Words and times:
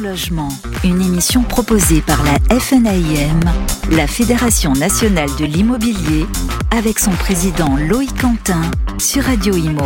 Logement, 0.00 0.48
une 0.82 1.02
émission 1.02 1.42
proposée 1.42 2.00
par 2.00 2.22
la 2.24 2.58
FNAIM, 2.58 3.40
la 3.90 4.06
Fédération 4.06 4.72
nationale 4.72 5.28
de 5.38 5.44
l'immobilier, 5.44 6.24
avec 6.70 6.98
son 6.98 7.10
président 7.10 7.76
Loïc 7.76 8.18
Quentin 8.18 8.62
sur 8.98 9.24
Radio 9.24 9.54
Imo. 9.54 9.84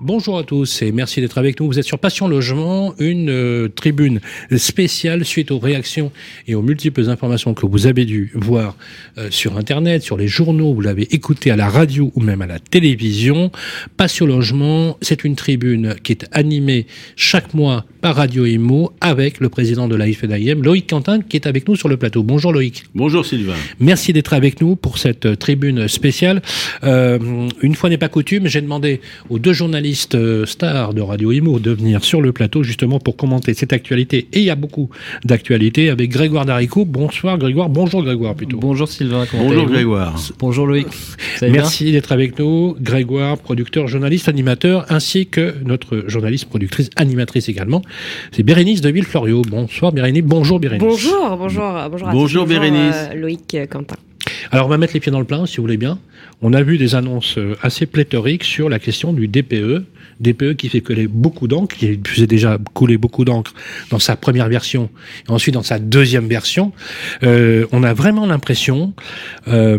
Bonjour 0.00 0.38
à 0.38 0.44
tous 0.44 0.82
et 0.82 0.92
merci 0.92 1.20
d'être 1.20 1.38
avec 1.38 1.58
nous. 1.58 1.66
Vous 1.66 1.80
êtes 1.80 1.84
sur 1.84 1.98
Passion 1.98 2.28
Logement, 2.28 2.94
une 3.00 3.30
euh, 3.30 3.66
tribune 3.66 4.20
spéciale 4.56 5.24
suite 5.24 5.50
aux 5.50 5.58
réactions 5.58 6.12
et 6.46 6.54
aux 6.54 6.62
multiples 6.62 7.10
informations 7.10 7.52
que 7.52 7.66
vous 7.66 7.88
avez 7.88 8.04
dû 8.04 8.30
voir 8.36 8.76
euh, 9.18 9.28
sur 9.32 9.58
Internet, 9.58 10.04
sur 10.04 10.16
les 10.16 10.28
journaux, 10.28 10.72
vous 10.72 10.82
l'avez 10.82 11.12
écouté 11.12 11.50
à 11.50 11.56
la 11.56 11.68
radio 11.68 12.12
ou 12.14 12.20
même 12.20 12.42
à 12.42 12.46
la 12.46 12.60
télévision. 12.60 13.50
Passion 13.96 14.24
Logement, 14.24 14.96
c'est 15.02 15.24
une 15.24 15.34
tribune 15.34 15.96
qui 16.04 16.12
est 16.12 16.26
animée 16.30 16.86
chaque 17.16 17.52
mois 17.52 17.84
par 18.00 18.14
Radio 18.14 18.46
Imo 18.46 18.92
avec 19.00 19.40
le 19.40 19.48
président 19.48 19.88
de 19.88 19.96
la 19.96 20.06
Loïc 20.06 20.88
Quentin, 20.88 21.22
qui 21.22 21.36
est 21.36 21.48
avec 21.48 21.66
nous 21.66 21.74
sur 21.74 21.88
le 21.88 21.96
plateau. 21.96 22.22
Bonjour 22.22 22.52
Loïc. 22.52 22.84
Bonjour 22.94 23.26
Sylvain. 23.26 23.56
Merci 23.80 24.12
d'être 24.12 24.32
avec 24.32 24.60
nous 24.60 24.76
pour 24.76 24.98
cette 24.98 25.26
euh, 25.26 25.34
tribune 25.34 25.88
spéciale. 25.88 26.40
Euh, 26.84 27.48
une 27.62 27.74
fois 27.74 27.90
n'est 27.90 27.98
pas 27.98 28.08
coutume, 28.08 28.46
j'ai 28.46 28.60
demandé 28.60 29.00
aux 29.28 29.40
deux 29.40 29.52
journalistes 29.52 29.87
stars 29.94 30.94
de 30.94 31.00
Radio 31.00 31.32
Imo 31.32 31.58
de 31.58 31.70
venir 31.70 32.04
sur 32.04 32.20
le 32.20 32.32
plateau 32.32 32.62
justement 32.62 32.98
pour 32.98 33.16
commenter 33.16 33.54
cette 33.54 33.72
actualité. 33.72 34.28
Et 34.32 34.40
il 34.40 34.44
y 34.44 34.50
a 34.50 34.56
beaucoup 34.56 34.90
d'actualités 35.24 35.90
avec 35.90 36.10
Grégoire 36.10 36.44
Darico. 36.44 36.84
Bonsoir 36.84 37.38
Grégoire. 37.38 37.68
Bonjour 37.68 38.02
Grégoire 38.02 38.34
plutôt. 38.34 38.58
Bonjour 38.58 38.88
Sylvain. 38.88 39.26
Bonjour 39.32 39.66
Grégoire. 39.66 40.14
Bonjour 40.38 40.66
Loïc. 40.66 40.88
Merci 41.42 41.92
d'être 41.92 42.12
avec 42.12 42.38
nous. 42.38 42.76
Grégoire, 42.80 43.38
producteur, 43.38 43.88
journaliste, 43.88 44.28
animateur, 44.28 44.86
ainsi 44.88 45.26
que 45.26 45.54
notre 45.64 46.04
journaliste, 46.06 46.46
productrice, 46.46 46.90
animatrice 46.96 47.48
également. 47.48 47.82
C'est 48.32 48.42
Bérénice 48.42 48.80
de 48.80 48.90
Villeflorio. 48.90 49.42
Bonsoir 49.42 49.92
Bérénice. 49.92 50.24
Bonjour 50.24 50.60
Bérénice. 50.60 50.82
Bonjour, 50.82 51.36
bonjour, 51.36 51.88
bonjour. 51.90 52.08
À 52.08 52.12
bonjour 52.12 52.46
Bérénice. 52.46 53.08
Euh, 53.12 53.14
Loïc 53.14 53.56
Quentin. 53.70 53.96
Alors 54.50 54.66
on 54.66 54.68
va 54.70 54.78
mettre 54.78 54.94
les 54.94 55.00
pieds 55.00 55.12
dans 55.12 55.18
le 55.18 55.26
plein, 55.26 55.44
si 55.46 55.56
vous 55.56 55.62
voulez 55.62 55.76
bien. 55.76 55.98
On 56.40 56.52
a 56.52 56.62
vu 56.62 56.78
des 56.78 56.94
annonces 56.94 57.36
euh, 57.38 57.54
assez 57.62 57.86
pléthoriques 57.86 58.44
sur 58.44 58.68
la 58.68 58.78
question 58.78 59.12
du 59.12 59.28
DPE. 59.28 59.84
DPE 60.20 60.54
qui 60.56 60.68
fait 60.68 60.80
couler 60.80 61.06
beaucoup 61.06 61.46
d'encre, 61.46 61.76
qui 61.76 62.00
faisait 62.04 62.26
déjà 62.26 62.58
couler 62.74 62.96
beaucoup 62.96 63.24
d'encre 63.24 63.52
dans 63.90 63.98
sa 63.98 64.16
première 64.16 64.48
version, 64.48 64.90
et 65.28 65.32
ensuite 65.32 65.54
dans 65.54 65.62
sa 65.62 65.78
deuxième 65.78 66.26
version. 66.26 66.72
Euh, 67.22 67.66
on 67.72 67.82
a 67.84 67.92
vraiment 67.92 68.26
l'impression 68.26 68.94
euh, 69.46 69.78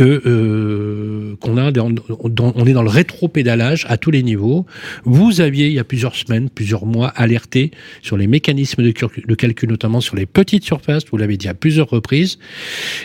euh, 0.00 1.36
qu'on 1.40 1.56
a 1.56 1.70
on 1.72 2.66
est 2.66 2.72
dans 2.72 2.82
le 2.82 2.88
rétro-pédalage 2.88 3.86
à 3.88 3.96
tous 3.96 4.10
les 4.10 4.22
niveaux. 4.22 4.66
Vous 5.04 5.40
aviez 5.40 5.66
il 5.66 5.72
y 5.72 5.78
a 5.78 5.84
plusieurs 5.84 6.14
semaines, 6.14 6.48
plusieurs 6.48 6.86
mois 6.86 7.08
alerté 7.08 7.70
sur 8.02 8.16
les 8.16 8.26
mécanismes 8.26 8.82
de, 8.82 9.34
calcul, 9.34 9.68
notamment 9.68 10.00
sur 10.00 10.16
les 10.16 10.26
petites 10.26 10.64
surfaces. 10.64 11.04
Vous 11.10 11.16
l'avez 11.16 11.36
dit 11.36 11.48
à 11.48 11.54
plusieurs 11.54 11.88
reprises. 11.88 12.38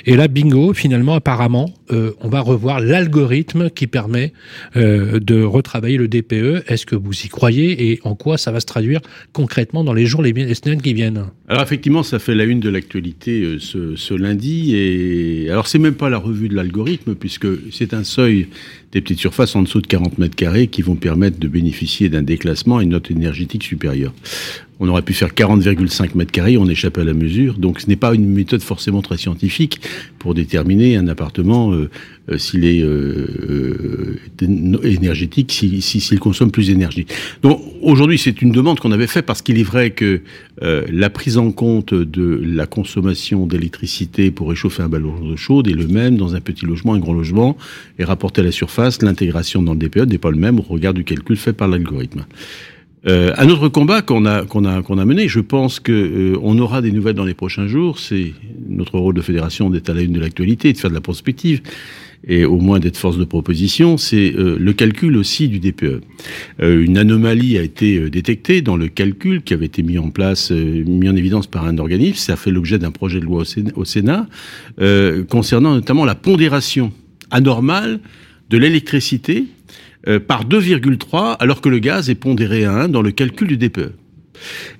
Et 0.05 0.15
là, 0.15 0.27
bingo, 0.27 0.73
finalement, 0.73 1.15
apparemment, 1.15 1.73
euh, 1.91 2.11
on 2.21 2.29
va 2.29 2.41
revoir 2.41 2.79
l'algorithme 2.79 3.69
qui 3.69 3.87
permet 3.87 4.33
euh, 4.75 5.19
de 5.19 5.41
retravailler 5.41 5.97
le 5.97 6.07
DPE. 6.07 6.63
Est-ce 6.67 6.85
que 6.85 6.95
vous 6.95 7.13
y 7.13 7.27
croyez 7.27 7.91
et 7.91 7.99
en 8.03 8.15
quoi 8.15 8.37
ça 8.37 8.51
va 8.51 8.59
se 8.59 8.65
traduire 8.65 9.01
concrètement 9.33 9.83
dans 9.83 9.93
les 9.93 10.05
jours, 10.05 10.21
les, 10.21 10.33
semaines 10.53 10.81
qui 10.81 10.93
viennent? 10.93 11.25
Alors 11.47 11.63
effectivement, 11.63 12.03
ça 12.03 12.19
fait 12.19 12.35
la 12.35 12.43
une 12.45 12.59
de 12.59 12.69
l'actualité 12.69 13.57
ce, 13.59 13.95
ce, 13.95 14.13
lundi. 14.13 14.75
Et 14.75 15.49
alors 15.49 15.67
c'est 15.67 15.79
même 15.79 15.95
pas 15.95 16.09
la 16.09 16.17
revue 16.17 16.49
de 16.49 16.55
l'algorithme 16.55 16.74
puisque 17.15 17.47
c'est 17.71 17.93
un 17.93 18.03
seuil 18.03 18.47
des 18.95 19.01
petites 19.01 19.19
surfaces 19.19 19.57
en 19.57 19.61
dessous 19.61 19.81
de 19.81 19.87
40 19.87 20.19
mètres 20.19 20.37
carrés 20.37 20.67
qui 20.67 20.81
vont 20.81 20.95
permettre 20.95 21.37
de 21.37 21.49
bénéficier 21.49 22.07
d'un 22.07 22.21
déclassement 22.21 22.79
et 22.79 22.85
une 22.85 22.91
note 22.91 23.11
énergétique 23.11 23.63
supérieure. 23.63 24.13
On 24.79 24.89
aurait 24.89 25.03
pu 25.03 25.13
faire 25.13 25.29
40,5 25.29 26.15
mètres 26.15 26.31
carrés, 26.31 26.57
on 26.57 26.67
échappe 26.67 26.97
à 26.97 27.03
la 27.03 27.13
mesure. 27.13 27.57
Donc 27.57 27.79
ce 27.79 27.87
n'est 27.87 27.95
pas 27.95 28.13
une 28.13 28.27
méthode 28.27 28.61
forcément 28.61 29.01
très 29.01 29.17
scientifique 29.17 29.79
pour 30.19 30.33
déterminer 30.33 30.97
un 30.97 31.07
appartement 31.07 31.71
euh, 31.71 31.89
euh, 32.29 32.37
s'il 32.37 32.65
est 32.65 32.81
euh, 32.81 34.19
énergétique, 34.41 35.51
s'il 35.51 35.81
si, 35.81 36.01
si, 36.01 36.17
consomme 36.17 36.51
plus 36.51 36.67
d'énergie. 36.67 37.05
Donc 37.41 37.61
aujourd'hui 37.81 38.17
c'est 38.17 38.41
une 38.41 38.51
demande 38.51 38.79
qu'on 38.79 38.91
avait 38.91 39.07
faite 39.07 39.25
parce 39.25 39.41
qu'il 39.41 39.59
est 39.59 39.63
vrai 39.63 39.91
que 39.91 40.21
la 40.61 41.09
prise 41.09 41.37
en 41.37 41.51
compte 41.51 41.93
de 41.93 42.41
la 42.43 42.65
consommation 42.65 43.45
d'électricité 43.45 44.31
pour 44.31 44.49
réchauffer 44.49 44.83
un 44.83 44.89
ballon 44.89 45.19
d'eau 45.19 45.35
chaude 45.35 45.67
est 45.67 45.73
le 45.73 45.87
même 45.87 46.15
dans 46.15 46.33
un 46.33 46.39
petit 46.39 46.65
logement, 46.65 46.93
un 46.93 46.99
grand 46.99 47.13
logement, 47.13 47.57
et 47.99 48.05
rapporté 48.05 48.39
à 48.39 48.43
la 48.45 48.53
surface, 48.53 48.84
l'intégration 49.01 49.61
dans 49.61 49.73
le 49.73 49.79
DPE 49.79 50.07
n'est 50.07 50.17
pas 50.17 50.31
le 50.31 50.37
même 50.37 50.59
au 50.59 50.63
regard 50.63 50.93
du 50.93 51.03
calcul 51.03 51.37
fait 51.37 51.53
par 51.53 51.67
l'algorithme. 51.67 52.25
Euh, 53.07 53.31
un 53.37 53.49
autre 53.49 53.69
combat 53.69 54.01
qu'on 54.01 54.25
a 54.25 54.45
qu'on 54.45 54.65
a 54.65 54.81
qu'on 54.81 54.97
a 54.97 55.05
mené, 55.05 55.27
je 55.27 55.39
pense 55.39 55.79
que 55.79 55.91
euh, 55.91 56.39
on 56.41 56.57
aura 56.57 56.81
des 56.81 56.91
nouvelles 56.91 57.13
dans 57.13 57.25
les 57.25 57.35
prochains 57.35 57.67
jours. 57.67 57.99
C'est 57.99 58.33
notre 58.67 58.97
rôle 58.97 59.13
de 59.13 59.21
fédération 59.21 59.69
d'être 59.69 59.89
à 59.89 59.93
la 59.93 60.01
une 60.01 60.13
de 60.13 60.19
l'actualité, 60.19 60.73
de 60.73 60.77
faire 60.77 60.89
de 60.89 60.95
la 60.95 61.01
prospective 61.01 61.61
et 62.27 62.45
au 62.45 62.59
moins 62.59 62.79
d'être 62.79 62.97
force 62.97 63.19
de 63.19 63.23
proposition. 63.23 63.97
C'est 63.97 64.33
euh, 64.33 64.57
le 64.59 64.73
calcul 64.73 65.17
aussi 65.17 65.47
du 65.49 65.59
DPE. 65.59 66.01
Euh, 66.61 66.83
une 66.83 66.97
anomalie 66.97 67.59
a 67.59 67.61
été 67.61 68.09
détectée 68.09 68.63
dans 68.63 68.75
le 68.75 68.87
calcul 68.87 69.43
qui 69.43 69.53
avait 69.53 69.67
été 69.67 69.83
mis 69.83 69.99
en 69.99 70.09
place, 70.09 70.49
mis 70.49 71.07
en 71.07 71.15
évidence 71.15 71.45
par 71.45 71.67
un 71.67 71.77
organisme. 71.77 72.15
Ça 72.15 72.33
a 72.33 72.35
fait 72.37 72.49
l'objet 72.49 72.79
d'un 72.79 72.91
projet 72.91 73.19
de 73.19 73.25
loi 73.25 73.43
au 73.75 73.85
Sénat 73.85 74.27
concernant 75.29 75.75
notamment 75.75 76.05
la 76.05 76.15
pondération 76.15 76.91
anormale 77.29 77.99
de 78.49 78.57
l'électricité 78.57 79.45
euh, 80.07 80.19
par 80.19 80.47
2,3 80.47 81.37
alors 81.39 81.61
que 81.61 81.69
le 81.69 81.79
gaz 81.79 82.09
est 82.09 82.15
pondéré 82.15 82.65
à 82.65 82.73
1 82.73 82.89
dans 82.89 83.01
le 83.01 83.11
calcul 83.11 83.47
du 83.47 83.57
DPE. 83.57 83.93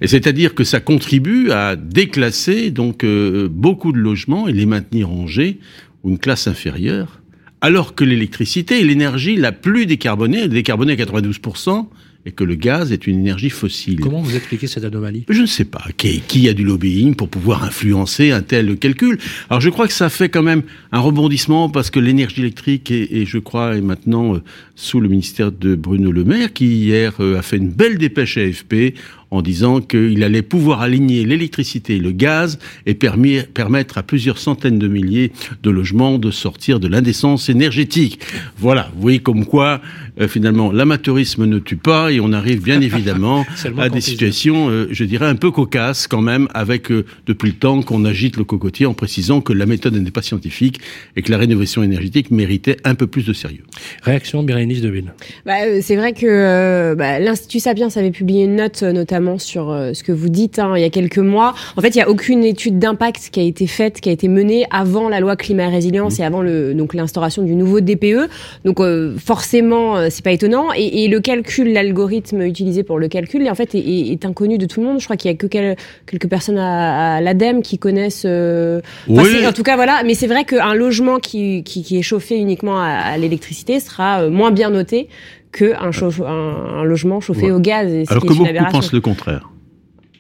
Et 0.02 0.08
c'est-à-dire 0.08 0.53
que 0.53 0.64
ça 0.64 0.80
contribue 0.80 1.52
à 1.52 1.76
déclasser 1.76 2.72
donc 2.72 3.03
euh, 3.03 3.48
beaucoup 3.50 3.92
de 3.92 3.98
logements 3.98 4.48
et 4.48 4.53
les 4.53 4.66
maintenir 4.66 5.09
rangés 5.09 5.59
ou 6.03 6.09
une 6.09 6.20
classe 6.20 6.48
inférieure, 6.48 7.22
alors 7.62 7.96
que 7.96 8.03
l'électricité 8.03 8.81
est 8.81 8.84
l'énergie 8.84 9.38
la 9.38 9.52
plus 9.52 9.86
décarbonée, 9.86 10.47
décarbonée 10.47 10.94
à 10.94 10.96
92%, 10.96 11.88
et 12.25 12.31
que 12.31 12.44
le 12.44 12.56
gaz 12.56 12.91
est 12.91 13.08
une 13.08 13.19
énergie 13.19 13.50
fossile. 13.50 14.00
Comment 14.00 14.22
vous 14.22 14.36
expliquez 14.36 14.68
cette 14.68 14.84
anomalie? 14.84 15.25
Je 15.30 15.41
ne 15.41 15.46
sais 15.46 15.66
pas. 15.66 15.84
Qui, 15.96 16.22
qui, 16.22 16.50
a 16.50 16.53
du 16.53 16.63
lobbying 16.63 17.16
pour 17.16 17.30
pouvoir 17.30 17.63
influencer 17.63 18.31
un 18.31 18.41
tel 18.41 18.78
calcul? 18.78 19.19
Alors 19.50 19.62
je 19.62 19.69
crois 19.69 19.88
que 19.88 19.94
ça 19.94 20.09
fait 20.09 20.30
quand 20.30 20.44
même 20.44 20.64
un 20.91 21.00
rebondissement 21.00 21.69
parce 21.69 21.91
que 21.91 22.00
l'énergie 22.00 22.41
électrique 22.41 22.90
est, 22.90 23.12
et 23.12 23.25
je 23.25 23.38
crois, 23.38 23.75
est 23.75 23.81
maintenant 23.81 24.35
euh, 24.35 24.41
sous 24.75 25.00
le 25.00 25.08
ministère 25.08 25.52
de 25.52 25.75
Bruno 25.75 26.12
Le 26.12 26.24
Maire, 26.24 26.52
qui 26.52 26.66
hier 26.66 27.14
euh, 27.19 27.38
a 27.38 27.41
fait 27.41 27.58
une 27.58 27.69
belle 27.69 27.97
dépêche 27.97 28.38
à 28.38 28.41
AFP 28.41 28.96
en 29.35 29.41
disant 29.41 29.81
qu'il 29.81 30.23
allait 30.23 30.41
pouvoir 30.41 30.81
aligner 30.81 31.25
l'électricité 31.25 31.96
et 31.96 32.00
le 32.00 32.12
gaz 32.12 32.59
et 32.85 32.94
permis, 32.94 33.40
permettre 33.53 33.97
à 33.97 34.03
plusieurs 34.03 34.38
centaines 34.38 34.79
de 34.79 34.88
milliers 34.88 35.31
de 35.63 35.69
logements 35.69 36.18
de 36.18 36.31
sortir 36.31 36.79
de 36.79 36.88
l'indécence 36.88 37.50
énergétique. 37.50 38.19
Voilà, 38.57 38.90
vous 38.96 39.01
voyez 39.01 39.19
comme 39.19 39.46
quoi 39.46 39.81
euh, 40.19 40.28
finalement 40.28 40.72
l'amateurisme 40.72 41.46
ne 41.46 41.59
tue 41.59 41.75
pas 41.75 42.12
et 42.12 42.19
on 42.19 42.31
arrive 42.34 42.62
bien 42.62 42.81
évidemment 42.90 43.46
à 43.78 43.90
des 43.90 44.01
situations, 44.01 44.69
euh, 44.69 44.88
je 44.91 45.03
dirais, 45.03 45.28
un 45.28 45.35
peu 45.35 45.52
cocasses 45.52 46.07
quand 46.07 46.22
même, 46.22 46.47
avec 46.53 46.91
euh, 46.91 47.06
depuis 47.25 47.50
le 47.50 47.56
temps 47.56 47.81
qu'on 47.81 48.06
agite 48.06 48.38
le 48.38 48.44
cocotier 48.44 48.85
en 48.85 48.94
précisant 48.94 49.41
que 49.41 49.53
la 49.53 49.66
méthode 49.66 49.96
n'est 49.96 50.12
pas 50.12 50.22
scientifique 50.22 50.79
et 51.16 51.22
que 51.22 51.31
la 51.31 51.38
rénovation 51.38 51.84
énergétique 51.84 52.31
méritait 52.31 52.78
un 52.84 52.96
peu 52.96 53.07
plus 53.07 53.25
de 53.25 53.34
sérieux. 53.34 53.63
Réaction 54.03 54.44
Bérénice 54.44 54.81
Deville. 54.81 55.13
Bah, 55.46 55.66
euh, 55.66 55.79
c'est 55.81 55.96
vrai 55.96 56.13
que 56.13 56.25
euh, 56.25 56.96
bah, 56.96 57.19
l'Institut 57.19 57.59
Sapiens 57.59 57.90
avait 57.96 58.12
publié 58.12 58.46
une 58.46 58.56
note 58.56 58.84
notamment 58.84 59.25
sur 59.38 59.72
euh, 59.72 59.94
ce 59.94 60.03
que 60.03 60.12
vous 60.12 60.30
dites 60.30 60.59
hein, 60.59 60.74
il 60.75 60.81
y 60.81 60.86
a 60.86 60.90
quelques 60.90 61.18
mois. 61.18 61.53
En 61.75 61.81
fait, 61.81 61.90
il 61.90 61.97
n'y 61.97 62.03
a 62.03 62.09
aucune 62.09 62.44
étude 62.44 62.80
d'impact 62.80 63.30
qui 63.31 63.40
a 63.40 63.44
été 63.44 63.68
faite, 63.68 64.02
qui 64.02 64.09
a 64.09 64.12
été 64.12 64.28
menée 64.28 64.66
avant 64.72 65.09
la 65.09 65.19
loi 65.19 65.36
climat 65.36 65.63
et 65.63 65.69
résilience 65.69 66.19
mmh. 66.19 66.22
et 66.22 66.25
avant 66.25 66.41
le, 66.41 66.74
donc 66.74 66.94
l'instauration 66.94 67.44
du 67.44 67.56
nouveau 67.56 67.81
DPE. 67.81 68.30
Donc 68.64 68.80
forcément, 69.18 70.09
c'est 70.09 70.24
pas 70.24 70.31
étonnant. 70.31 70.68
Et, 70.75 71.03
et 71.03 71.08
le 71.08 71.19
calcul, 71.19 71.74
l'algorithme 71.74 72.41
utilisé 72.41 72.84
pour 72.84 73.00
le 73.00 73.08
calcul, 73.08 73.50
en 73.50 73.56
fait, 73.56 73.75
est, 73.75 73.80
est, 74.11 74.26
inconnu 74.26 74.58
de 74.58 74.66
tout 74.66 74.82
le 74.82 74.88
monde. 74.88 74.99
Je 74.99 75.05
crois 75.05 75.17
qu'il 75.17 75.32
y 75.32 75.34
a 75.34 75.38
que 75.38 75.47
quel, 75.47 75.76
quelques 76.05 76.29
personnes 76.29 76.58
à, 76.58 77.16
à 77.16 77.22
l'ADEME 77.22 77.61
qui 77.61 77.78
connaissent. 77.78 78.26
oui. 78.26 79.47
En 79.47 79.53
tout 79.53 79.64
cas, 79.64 79.76
voilà. 79.76 80.03
Mais 80.05 80.14
c'est 80.14 80.28
vrai 80.28 80.46
qu'un 80.46 80.73
logement 80.73 81.20
qui, 81.20 81.64
qui, 81.64 81.84
qui, 81.84 81.97
est 81.97 82.02
chauffé 82.02 82.38
uniquement 82.38 82.79
à, 82.79 82.88
à 82.88 83.17
l'électricité 83.17 83.79
sera 83.79 84.29
moins 84.29 84.52
bien 84.52 84.70
noté 84.70 85.09
qu'un 85.57 85.91
un, 86.25 86.31
un 86.79 86.84
logement 86.84 87.22
chauffé 87.22 87.46
Ouais. 87.46 87.52
au 87.52 87.59
gaz. 87.59 87.91
et 87.91 88.03
Alors 88.09 88.23
que 88.23 88.28
beaucoup 88.29 88.43
pensent 88.72 88.91
le 88.93 89.02
contraire. 89.02 89.49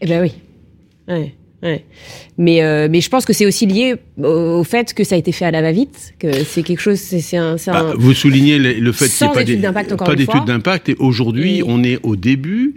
Eh 0.01 0.07
ben 0.07 0.21
oui. 0.21 0.33
Ouais. 1.07 1.33
Ouais. 1.63 1.83
Mais, 2.37 2.61
euh, 2.63 2.87
mais 2.91 3.01
je 3.01 3.09
pense 3.09 3.25
que 3.25 3.33
c'est 3.33 3.45
aussi 3.45 3.65
lié 3.65 3.95
au, 4.21 4.63
fait 4.63 4.93
que 4.93 5.03
ça 5.03 5.15
a 5.15 5.17
été 5.17 5.31
fait 5.31 5.45
à 5.45 5.51
la 5.51 5.61
va-vite, 5.63 6.13
que 6.19 6.31
c'est 6.43 6.61
quelque 6.63 6.79
chose, 6.81 6.99
c'est 6.99 7.37
un, 7.37 7.55
Bah, 7.73 7.79
un- 7.79 7.93
vous 7.95 8.13
soulignez 8.13 8.59
le, 8.59 8.73
le 8.73 8.91
fait 8.91 9.07
qu'il 9.07 9.25
n'y 9.25 9.31
a 9.31 9.33
pas 9.33 9.41
étude 9.41 9.55
d'é- 9.55 9.61
d'impact, 9.63 9.91
encore 9.93 10.05
pas 10.07 10.15
fois. 10.25 10.45
d'impact. 10.45 10.89
Et 10.89 10.95
aujourd'hui, 10.99 11.59
Et- 11.59 11.63
on 11.65 11.83
est 11.83 11.97
au 12.03 12.15
début 12.15 12.75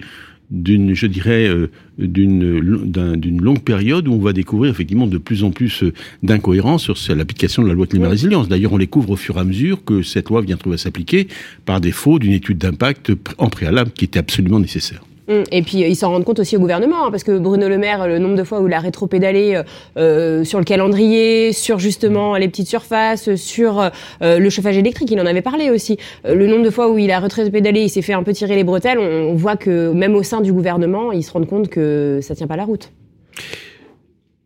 d'une, 0.50 0.94
je 0.94 1.06
dirais, 1.06 1.46
euh, 1.46 1.70
d'une 1.98 2.84
d'un- 2.90 3.16
d'une 3.16 3.40
longue 3.42 3.60
période 3.62 4.08
où 4.08 4.12
on 4.14 4.18
va 4.18 4.32
découvrir 4.32 4.70
effectivement 4.70 5.06
de 5.06 5.18
plus 5.18 5.44
en 5.44 5.50
plus 5.50 5.82
euh, 5.82 5.92
d'incohérences 6.22 6.92
sur 6.94 7.14
l'application 7.16 7.62
de 7.62 7.68
la 7.68 7.74
loi 7.74 7.86
climat 7.86 8.08
résilience. 8.08 8.48
D'ailleurs, 8.48 8.72
on 8.72 8.78
les 8.78 8.86
couvre 8.86 9.10
au 9.10 9.16
fur 9.16 9.36
et 9.36 9.40
à 9.40 9.44
mesure 9.44 9.84
que 9.84 10.02
cette 10.02 10.28
loi 10.30 10.40
vient 10.42 10.56
trouver 10.56 10.74
à 10.74 10.78
s'appliquer 10.78 11.28
par 11.64 11.80
défaut 11.80 12.18
d'une 12.18 12.32
étude 12.32 12.58
d'impact 12.58 13.12
en 13.38 13.48
préalable 13.48 13.90
qui 13.90 14.04
était 14.04 14.18
absolument 14.18 14.60
nécessaire. 14.60 15.02
Hum, 15.28 15.44
Et 15.52 15.60
puis 15.60 15.80
ils 15.80 15.96
s'en 15.96 16.10
rendent 16.10 16.24
compte 16.24 16.38
aussi 16.38 16.56
au 16.56 16.60
gouvernement, 16.60 17.06
hein, 17.06 17.10
parce 17.10 17.22
que 17.22 17.38
Bruno 17.38 17.68
Le 17.68 17.76
Maire, 17.76 18.08
le 18.08 18.18
nombre 18.18 18.34
de 18.34 18.44
fois 18.44 18.60
où 18.60 18.66
il 18.66 18.72
a 18.72 18.80
rétropédalé 18.80 19.60
euh, 19.98 20.42
sur 20.42 20.58
le 20.58 20.64
calendrier, 20.64 21.52
sur 21.52 21.78
justement 21.78 22.36
les 22.36 22.48
petites 22.48 22.68
surfaces, 22.68 23.34
sur 23.34 23.90
euh, 24.22 24.38
le 24.38 24.50
chauffage 24.50 24.78
électrique, 24.78 25.10
il 25.10 25.20
en 25.20 25.26
avait 25.26 25.42
parlé 25.42 25.68
aussi. 25.68 25.98
Euh, 26.24 26.34
le 26.34 26.46
nombre 26.46 26.64
de 26.64 26.70
fois 26.70 26.90
où 26.90 26.96
il 26.96 27.10
a 27.10 27.18
rétropédalé, 27.18 27.82
il 27.82 27.90
s'est 27.90 28.00
fait 28.00 28.14
un 28.14 28.22
peu 28.22 28.32
tirer 28.32 28.56
les 28.56 28.64
bretelles, 28.64 28.98
on, 28.98 29.34
voit 29.34 29.56
que 29.56 29.92
même 29.92 30.14
au 30.14 30.22
sein 30.22 30.40
du 30.40 30.52
gouvernement, 30.52 31.12
ils 31.12 31.22
se 31.22 31.30
rendent 31.30 31.46
compte 31.46 31.68
que 31.68 32.20
ça 32.22 32.34
tient 32.34 32.46
pas 32.46 32.56
la 32.56 32.64
route. 32.64 32.90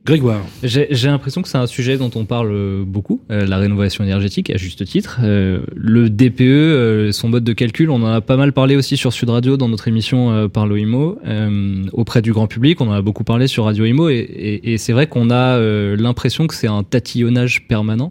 Grégoire. 0.04 0.40
J'ai 0.64 0.88
l'impression 1.06 1.42
que 1.42 1.48
c'est 1.48 1.58
un 1.58 1.68
sujet 1.68 1.96
dont 1.96 2.10
on 2.16 2.24
parle 2.24 2.50
euh, 2.50 2.82
beaucoup, 2.84 3.20
euh, 3.30 3.46
la 3.46 3.58
rénovation 3.58 4.02
énergétique, 4.02 4.50
à 4.50 4.56
juste 4.56 4.84
titre. 4.84 5.20
Euh, 5.22 5.60
le 5.76 6.10
DPE, 6.10 6.40
euh, 6.42 7.12
son 7.12 7.28
mode 7.28 7.44
de 7.44 7.52
calcul, 7.52 7.88
on 7.88 8.02
en 8.02 8.06
a 8.12 8.20
pas 8.20 8.36
mal 8.36 8.52
parlé 8.52 8.74
aussi 8.74 8.96
sur 8.96 9.12
Sud 9.12 9.30
Radio 9.30 9.56
dans 9.56 9.68
notre 9.68 9.86
émission 9.86 10.32
euh, 10.32 10.48
par 10.48 10.66
l'OIMO, 10.66 11.20
euh, 11.24 11.84
auprès 11.92 12.20
du 12.20 12.32
grand 12.32 12.48
public. 12.48 12.80
On 12.80 12.88
en 12.88 12.92
a 12.94 13.00
beaucoup 13.02 13.22
parlé 13.22 13.46
sur 13.46 13.64
Radio 13.66 13.84
IMO 13.84 14.08
et, 14.08 14.14
et- 14.16 14.72
et 14.72 14.78
c'est 14.78 14.92
vrai 14.92 15.06
qu'on 15.06 15.30
a 15.30 15.60
l'impression 15.96 16.48
que 16.48 16.54
c'est 16.54 16.66
un 16.66 16.82
tatillonnage 16.82 17.68
permanent. 17.68 18.10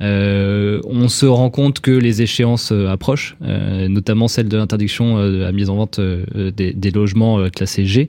Euh, 0.00 0.80
on 0.84 1.08
se 1.08 1.26
rend 1.26 1.50
compte 1.50 1.80
que 1.80 1.90
les 1.90 2.22
échéances 2.22 2.70
euh, 2.70 2.88
approchent, 2.88 3.36
euh, 3.44 3.88
notamment 3.88 4.28
celle 4.28 4.48
de 4.48 4.56
l'interdiction 4.56 5.18
euh, 5.18 5.30
de 5.32 5.36
la 5.38 5.50
mise 5.52 5.70
en 5.70 5.76
vente 5.76 5.98
euh, 5.98 6.22
des, 6.56 6.72
des 6.72 6.90
logements 6.92 7.40
euh, 7.40 7.48
classés 7.48 7.84
G. 7.84 8.08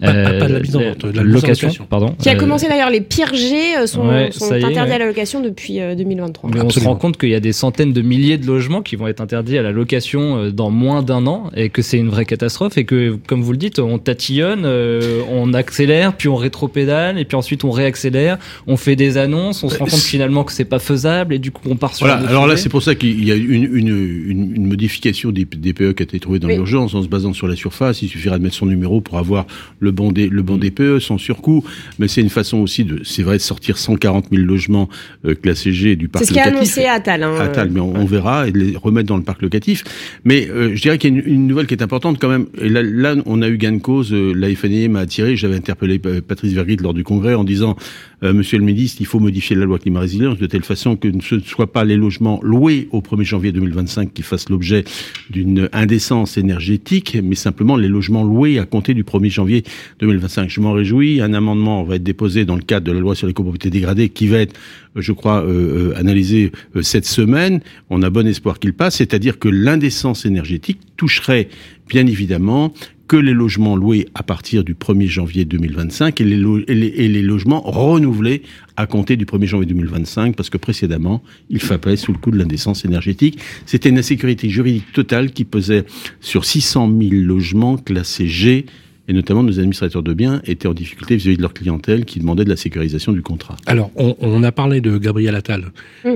Pas- 0.00 0.12
pas- 0.12 0.32
pas 0.40 0.48
de 0.48 0.52
la 0.54 0.60
mise 0.60 0.76
en 0.76 0.80
vente, 0.80 1.06
de 1.06 1.10
la 1.16 1.22
location, 1.22 1.68
location. 1.68 1.86
pardon. 1.88 2.14
Qui 2.20 2.28
a 2.30 2.34
commencé 2.34 2.66
d'ailleurs, 2.66 2.90
les 2.90 3.00
pires 3.00 3.32
G 3.34 3.76
euh, 3.78 3.86
sont, 3.86 4.08
ouais, 4.08 4.30
sont 4.32 4.52
est, 4.52 4.64
interdits 4.64 4.90
ouais. 4.90 4.94
à 4.96 4.98
la 4.98 5.06
location 5.06 5.40
depuis 5.40 5.80
euh, 5.80 5.94
2023. 5.94 6.50
Mais 6.52 6.60
on 6.62 6.70
se 6.70 6.80
rend 6.80 6.96
compte 6.96 7.16
qu'il 7.16 7.28
y 7.30 7.34
a 7.36 7.40
des 7.40 7.52
centaines 7.52 7.92
de 7.92 8.02
milliers 8.02 8.36
de 8.38 8.46
logements 8.46 8.82
qui 8.82 8.96
vont 8.96 9.06
être 9.06 9.20
interdits 9.20 9.56
à 9.56 9.62
la 9.62 9.70
location 9.72 10.36
euh, 10.38 10.50
dans 10.50 10.70
moins 10.70 11.02
d'un 11.02 11.26
an 11.28 11.50
et 11.54 11.68
que 11.70 11.82
c'est 11.82 11.98
une 11.98 12.08
vraie 12.08 12.24
catastrophe 12.24 12.76
et 12.76 12.84
que, 12.84 13.16
comme 13.28 13.42
vous 13.42 13.52
le 13.52 13.58
dites, 13.58 13.78
on 13.78 13.98
tatillonne, 13.98 14.62
euh, 14.64 15.22
on 15.30 15.54
accélère, 15.54 16.14
puis 16.16 16.28
on 16.28 16.34
rétropédale 16.36 17.18
et 17.18 17.24
puis 17.24 17.36
ensuite 17.36 17.62
on 17.62 17.70
réaccélère, 17.70 18.38
on 18.66 18.76
fait 18.76 18.96
des 18.96 19.16
annonces, 19.16 19.62
on 19.62 19.68
se 19.68 19.78
rend 19.78 19.84
compte 19.84 20.00
finalement 20.00 20.42
que 20.42 20.52
c'est 20.52 20.64
pas 20.64 20.78
faisable 20.80 21.19
et 21.30 21.38
du 21.38 21.50
coup 21.50 21.62
on 21.68 21.76
part 21.76 21.94
sur 21.94 22.06
Voilà, 22.06 22.26
alors 22.28 22.46
là, 22.46 22.56
c'est 22.56 22.68
pour 22.68 22.82
ça 22.82 22.94
qu'il 22.94 23.24
y 23.24 23.30
a 23.32 23.34
une, 23.34 23.64
une, 23.64 23.88
une, 24.26 24.52
une 24.56 24.66
modification 24.66 25.30
des 25.32 25.44
DPE 25.44 25.94
qui 25.94 26.02
a 26.02 26.04
été 26.04 26.20
trouvée 26.20 26.38
dans 26.38 26.48
Oui. 26.48 26.54
l'urgence 26.54 26.94
en 26.94 27.02
se 27.02 27.08
basant 27.08 27.32
sur 27.32 27.46
la 27.46 27.56
surface. 27.56 28.02
Il 28.02 28.08
suffira 28.08 28.38
de 28.38 28.42
mettre 28.42 28.54
son 28.56 28.66
numéro 28.66 29.00
pour 29.00 29.18
avoir 29.18 29.46
le 29.78 29.90
bon, 29.90 30.12
dé- 30.12 30.28
le 30.28 30.42
bon 30.42 30.56
DPE 30.56 30.98
sans 31.00 31.18
surcoût. 31.18 31.64
Mais 31.98 32.08
c'est 32.08 32.20
une 32.20 32.30
façon 32.30 32.58
aussi 32.58 32.84
de, 32.84 33.00
c'est 33.04 33.22
vrai, 33.22 33.36
de 33.36 33.42
sortir 33.42 33.78
140 33.78 34.26
000 34.32 34.42
logements 34.44 34.88
euh, 35.24 35.34
classés 35.34 35.72
G 35.72 35.96
du 35.96 36.08
parc 36.08 36.24
C'est 36.24 36.30
ce 36.30 36.34
qu'a 36.34 36.46
locatif. 36.50 36.76
annoncé 36.78 36.84
Attal. 36.88 37.22
Hein, 37.22 37.34
Attal, 37.40 37.70
mais 37.70 37.80
on, 37.80 37.94
on 37.94 38.04
verra 38.04 38.48
et 38.48 38.52
de 38.52 38.58
les 38.58 38.76
remettre 38.76 39.08
dans 39.08 39.16
le 39.16 39.22
parc 39.22 39.42
locatif. 39.42 39.84
Mais 40.24 40.48
euh, 40.48 40.74
je 40.74 40.82
dirais 40.82 40.98
qu'il 40.98 41.14
y 41.14 41.16
a 41.18 41.22
une, 41.22 41.32
une 41.34 41.46
nouvelle 41.46 41.66
qui 41.66 41.74
est 41.74 41.82
importante 41.82 42.18
quand 42.20 42.28
même. 42.28 42.46
Et 42.60 42.68
là, 42.68 42.82
là 42.82 43.14
on 43.26 43.42
a 43.42 43.48
eu 43.48 43.56
gain 43.58 43.72
de 43.72 43.78
cause. 43.78 44.12
euh, 44.12 44.32
la 44.34 44.54
FNE 44.54 44.88
m'a 44.88 45.00
attiré. 45.00 45.36
J'avais 45.36 45.56
interpellé 45.56 46.00
euh, 46.06 46.20
Patrice 46.26 46.52
Vergrit 46.52 46.76
lors 46.76 46.94
du 46.94 47.04
congrès 47.04 47.34
en 47.34 47.44
disant, 47.44 47.76
euh, 48.22 48.32
Monsieur 48.32 48.58
le 48.58 48.64
ministre, 48.64 49.00
il 49.00 49.06
faut 49.06 49.20
modifier 49.20 49.56
la 49.56 49.64
loi 49.64 49.78
climat 49.78 50.00
résilience 50.00 50.38
de 50.38 50.46
telle 50.46 50.64
façon 50.64 50.96
que 50.96 51.08
ce 51.20 51.36
ne 51.36 51.40
soient 51.40 51.72
pas 51.72 51.84
les 51.84 51.96
logements 51.96 52.40
loués 52.42 52.88
au 52.92 53.00
1er 53.00 53.24
janvier 53.24 53.52
2025 53.52 54.12
qui 54.12 54.22
fassent 54.22 54.48
l'objet 54.48 54.84
d'une 55.30 55.68
indécence 55.72 56.36
énergétique, 56.36 57.18
mais 57.22 57.34
simplement 57.34 57.76
les 57.76 57.88
logements 57.88 58.24
loués 58.24 58.58
à 58.58 58.64
compter 58.64 58.94
du 58.94 59.04
1er 59.04 59.30
janvier 59.30 59.64
2025. 60.00 60.50
Je 60.50 60.60
m'en 60.60 60.72
réjouis. 60.72 61.20
Un 61.20 61.34
amendement 61.34 61.82
va 61.82 61.96
être 61.96 62.02
déposé 62.02 62.44
dans 62.44 62.56
le 62.56 62.62
cadre 62.62 62.86
de 62.86 62.92
la 62.92 63.00
loi 63.00 63.14
sur 63.14 63.26
les 63.26 63.32
copropriétés 63.32 63.70
dégradées 63.70 64.08
qui 64.08 64.26
va 64.26 64.38
être 64.38 64.54
je 64.96 65.12
crois, 65.12 65.44
euh, 65.44 65.92
euh, 65.92 65.98
analysé 65.98 66.52
euh, 66.76 66.82
cette 66.82 67.06
semaine. 67.06 67.60
On 67.90 68.02
a 68.02 68.10
bon 68.10 68.26
espoir 68.26 68.58
qu'il 68.58 68.72
passe, 68.72 68.96
c'est-à-dire 68.96 69.38
que 69.38 69.48
l'indécence 69.48 70.26
énergétique 70.26 70.80
toucherait 70.96 71.48
bien 71.88 72.06
évidemment 72.06 72.72
que 73.10 73.16
les 73.16 73.32
logements 73.32 73.74
loués 73.74 74.06
à 74.14 74.22
partir 74.22 74.62
du 74.62 74.74
1er 74.74 75.08
janvier 75.08 75.44
2025 75.44 76.20
et 76.20 76.24
les, 76.24 76.36
et 76.68 76.74
les, 76.76 76.86
et 76.86 77.08
les 77.08 77.22
logements 77.22 77.60
renouvelés 77.60 78.42
à 78.76 78.86
compter 78.86 79.16
du 79.16 79.24
1er 79.24 79.46
janvier 79.46 79.66
2025, 79.66 80.36
parce 80.36 80.48
que 80.48 80.58
précédemment, 80.58 81.20
il 81.48 81.58
fallait 81.58 81.96
sous 81.96 82.12
le 82.12 82.18
coup 82.18 82.30
de 82.30 82.38
l'indécence 82.38 82.84
énergétique. 82.84 83.40
C'était 83.66 83.88
une 83.88 83.98
insécurité 83.98 84.48
juridique 84.48 84.92
totale 84.92 85.32
qui 85.32 85.44
pesait 85.44 85.86
sur 86.20 86.44
600 86.44 86.88
000 87.00 87.10
logements 87.22 87.78
classés 87.78 88.28
G, 88.28 88.66
et 89.08 89.12
notamment 89.12 89.42
nos 89.42 89.58
administrateurs 89.58 90.04
de 90.04 90.14
biens 90.14 90.40
étaient 90.44 90.68
en 90.68 90.72
difficulté 90.72 91.16
vis-à-vis 91.16 91.36
de 91.36 91.42
leur 91.42 91.52
clientèle 91.52 92.04
qui 92.04 92.20
demandait 92.20 92.44
de 92.44 92.50
la 92.50 92.56
sécurisation 92.56 93.10
du 93.10 93.22
contrat. 93.22 93.56
Alors, 93.66 93.90
on, 93.96 94.14
on 94.20 94.44
a 94.44 94.52
parlé 94.52 94.80
de 94.80 94.98
Gabriel 94.98 95.34
Attal, 95.34 95.72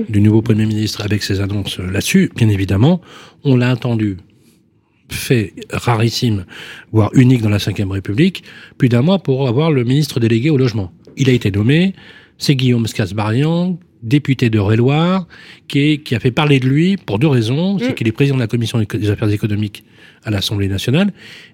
du 0.07 0.21
nouveau 0.21 0.41
Premier 0.41 0.65
ministre, 0.65 1.01
avec 1.01 1.23
ses 1.23 1.41
annonces 1.41 1.77
là-dessus. 1.77 2.31
Bien 2.37 2.47
évidemment, 2.47 3.01
on 3.43 3.57
l'a 3.57 3.73
entendu, 3.73 4.15
fait 5.09 5.53
rarissime, 5.71 6.45
voire 6.91 7.11
unique 7.13 7.41
dans 7.41 7.49
la 7.49 7.57
Ve 7.57 7.91
République, 7.91 8.43
plus 8.77 8.89
d'un 8.89 9.01
mois 9.01 9.19
pour 9.19 9.47
avoir 9.47 9.71
le 9.71 9.83
ministre 9.83 10.19
délégué 10.19 10.49
au 10.49 10.57
logement. 10.57 10.91
Il 11.17 11.29
a 11.29 11.33
été 11.33 11.51
nommé, 11.51 11.93
c'est 12.37 12.55
Guillaume 12.55 12.87
Scasbarian, 12.87 13.77
député 14.05 14.49
de 14.49 14.59
Réloir, 14.59 15.27
qui, 15.67 15.79
est- 15.79 15.97
qui 15.97 16.15
a 16.15 16.19
fait 16.21 16.31
parler 16.31 16.59
de 16.59 16.67
lui 16.67 16.95
pour 16.95 17.19
deux 17.19 17.27
raisons. 17.27 17.77
C'est 17.79 17.89
Mm. 17.89 17.93
qu'il 17.95 18.07
est 18.07 18.11
président 18.13 18.35
de 18.37 18.41
la 18.41 18.47
Commission 18.47 18.79
des 18.79 19.09
affaires 19.09 19.29
économiques 19.29 19.83
à 20.23 20.31
l'Assemblée 20.31 20.67
nationale, 20.67 21.11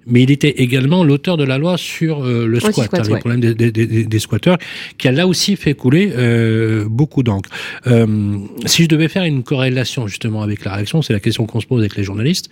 mais 0.08 0.24
il 0.24 0.32
était 0.32 0.50
également 0.62 1.04
l'auteur 1.04 1.36
de 1.38 1.44
la 1.44 1.58
loi 1.58 1.78
sur 1.78 2.24
euh, 2.24 2.46
le 2.46 2.60
squat, 2.60 2.78
Anti-squat, 2.78 3.02
hein, 3.02 3.04
le 3.08 3.14
ouais. 3.14 3.20
problème 3.20 3.40
des, 3.42 3.54
des- 3.54 3.72
des- 3.72 4.04
des 4.06 4.20
squatteurs, 4.20 4.58
qui 4.98 5.08
a 5.08 5.12
là 5.12 5.28
aussi 5.28 5.56
fait 5.56 5.74
couler 5.74 6.12
euh, 6.16 6.86
beaucoup 6.90 7.24
d'encre. 7.24 7.50
Euh, 7.88 8.38
si 8.66 8.84
je 8.84 8.88
devais 8.88 9.08
faire 9.10 9.24
une 9.24 9.44
corrélation 9.44 10.08
justement 10.08 10.42
avec 10.42 10.64
la 10.64 10.74
réaction, 10.76 11.02
c'est 11.02 11.14
la 11.14 11.20
question 11.20 11.46
qu'on 11.46 11.60
se 11.60 11.66
pose 11.68 11.80
avec 11.82 11.96
les 11.98 12.04
journalistes. 12.04 12.50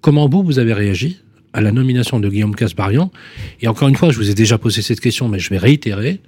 Comment 0.00 0.28
vous, 0.28 0.42
vous 0.42 0.58
avez 0.58 0.72
réagi 0.72 1.18
à 1.52 1.60
la 1.60 1.72
nomination 1.72 2.18
de 2.20 2.28
Guillaume 2.28 2.54
Casbarian? 2.56 3.10
Et 3.60 3.68
encore 3.68 3.88
une 3.88 3.96
fois, 3.96 4.10
je 4.12 4.16
vous 4.16 4.30
ai 4.30 4.34
déjà 4.34 4.58
posé 4.58 4.82
cette 4.82 5.00
question, 5.00 5.28
mais 5.28 5.38
je 5.38 5.50
vais 5.50 5.58
réitérer. 5.58 6.20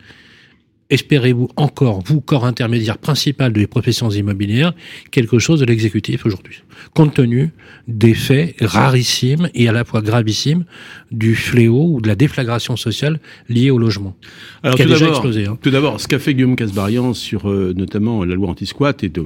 Espérez-vous 0.92 1.48
encore, 1.56 2.02
vous, 2.04 2.20
corps 2.20 2.44
intermédiaire 2.44 2.98
principal 2.98 3.52
des 3.52 3.66
professions 3.66 4.10
immobilières, 4.10 4.74
quelque 5.10 5.38
chose 5.38 5.60
de 5.60 5.64
l'exécutif 5.64 6.26
aujourd'hui, 6.26 6.62
compte 6.94 7.14
tenu 7.14 7.48
des 7.88 8.12
faits 8.12 8.54
rarissimes 8.60 9.48
et 9.54 9.68
à 9.68 9.72
la 9.72 9.84
fois 9.86 10.02
gravissimes 10.02 10.64
du 11.10 11.34
fléau 11.34 11.94
ou 11.94 12.00
de 12.02 12.08
la 12.08 12.14
déflagration 12.14 12.76
sociale 12.76 13.20
liée 13.48 13.70
au 13.70 13.78
logement, 13.78 14.14
Alors, 14.62 14.76
qui 14.76 14.82
a 14.82 14.84
tout 14.84 14.90
déjà 14.92 15.06
d'abord- 15.06 15.16
explosé. 15.16 15.46
hein. 15.46 15.58
Tout 15.62 15.70
d'abord, 15.70 15.98
ce 15.98 16.06
qu'a 16.08 16.18
fait 16.18 16.34
Guillaume 16.34 16.56
Casbarian 16.56 17.14
sur 17.14 17.48
euh, 17.50 17.72
notamment 17.74 18.22
la 18.24 18.34
loi 18.34 18.50
anti-squat 18.50 19.02
était, 19.02 19.20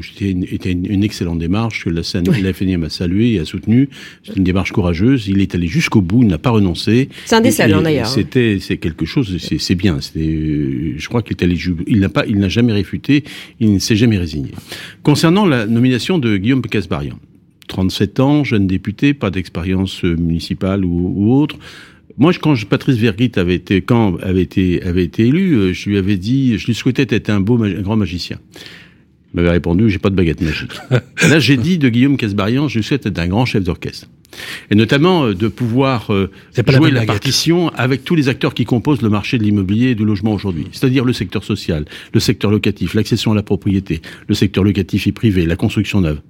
était 0.53 0.71
une, 0.73 1.03
excellente 1.03 1.41
démarche 1.41 1.85
que 1.85 1.91
la, 1.91 2.03
la 2.43 2.53
FNIM 2.53 2.85
a 2.85 2.91
saluée 2.91 3.33
et 3.35 3.41
a 3.41 3.45
soutenue. 3.45 3.89
C'est 4.25 4.37
une 4.37 4.45
démarche 4.45 4.71
courageuse. 4.71 5.27
Il 5.27 5.41
est 5.41 5.53
allé 5.57 5.67
jusqu'au 5.67 6.01
bout, 6.01 6.23
il 6.23 6.29
n'a 6.29 6.39
pas 6.39 6.51
renoncé. 6.51 7.09
C'est 7.25 7.35
un 7.35 7.41
des 7.41 7.51
seuls, 7.51 7.71
Et- 7.71 7.75
hein, 7.75 7.83
d'ailleurs. 7.83 8.07
C'était 8.07 8.59
c'est 8.61 8.77
quelque 8.77 9.05
chose, 9.05 9.37
c'est 9.59 9.75
bien. 9.75 9.99
Euh, 10.17 10.95
je 10.97 11.09
crois 11.09 11.23
qu'il 11.23 11.37
est 11.37 11.43
allé, 11.43 11.56
il 11.87 12.01
n'a 12.01 12.09
pas, 12.09 12.27
il 12.27 12.39
n'a 12.39 12.49
jamais 12.49 12.73
réfuté, 12.73 13.25
il 13.61 13.73
ne 13.73 13.79
s'est 13.79 13.97
jamais 13.97 14.19
résigné. 14.19 14.53
Concernant 15.03 15.47
la 15.47 15.67
nomination 15.67 16.19
de 16.19 16.37
Guillaume 16.37 16.63
Casbarian, 16.63 17.19
37 17.69 18.21
ans, 18.21 18.45
jeune 18.45 18.67
député, 18.67 19.15
pas 19.15 19.31
d'expérience 19.31 20.05
euh, 20.05 20.15
municipale 20.17 20.85
ou, 20.85 21.13
ou 21.17 21.35
autre. 21.35 21.57
Moi, 22.19 22.33
quand 22.41 22.55
Patrice 22.65 22.97
Vergrit 22.97 23.33
avait 23.37 23.57
été, 23.57 23.83
quand 23.83 24.17
avait 24.23 24.43
été, 24.43 24.83
avait 24.83 25.05
été 25.05 25.27
élu, 25.27 25.55
euh, 25.55 25.73
je 25.73 25.91
lui 25.91 25.99
avais 25.99 26.17
dit, 26.17 26.59
je 26.59 26.67
lui 26.67 26.75
souhaitais 26.75 27.07
être 27.15 27.29
un 27.29 27.41
beau, 27.41 27.63
un 27.63 27.83
grand 27.83 27.97
magicien. 27.97 28.39
Il 29.35 29.37
m'avait 29.37 29.51
répondu, 29.51 29.91
j'ai 29.91 29.99
pas 29.99 30.09
de 30.09 30.15
baguette 30.15 30.41
magique. 30.41 30.73
Là, 31.29 31.39
j'ai 31.39 31.59
dit 31.59 31.77
de 31.77 31.89
Guillaume 31.89 32.17
Casbarian, 32.17 32.69
je 32.69 32.79
lui 32.79 32.85
souhaite 32.85 33.05
être 33.05 33.19
un 33.19 33.29
grand 33.29 33.45
chef 33.45 33.65
d'orchestre. 33.65 34.09
Et 34.71 34.75
notamment 34.75 35.26
euh, 35.26 35.35
de 35.35 35.49
pouvoir 35.49 36.12
euh, 36.12 36.30
pas 36.64 36.73
jouer 36.73 36.90
la 36.90 37.04
partition 37.04 37.68
avec 37.71 38.04
tous 38.04 38.14
les 38.14 38.28
acteurs 38.28 38.54
qui 38.54 38.64
composent 38.64 39.02
le 39.02 39.09
marché 39.09 39.38
de 39.38 39.45
l'immobilier 39.45 39.90
et 39.90 39.95
du 39.95 40.04
logement 40.04 40.33
aujourd'hui. 40.33 40.66
C'est-à-dire 40.73 41.04
le 41.04 41.12
secteur 41.12 41.45
social, 41.45 41.85
le 42.12 42.21
secteur 42.21 42.50
locatif, 42.50 42.95
l'accession 42.95 43.33
à 43.33 43.35
la 43.35 43.42
propriété, 43.42 44.00
le 44.26 44.35
secteur 44.35 44.64
locatif 44.64 45.06
et 45.06 45.12
privé, 45.12 45.47
la 45.47 45.56
construction 45.56 46.00
neuve 46.00 46.21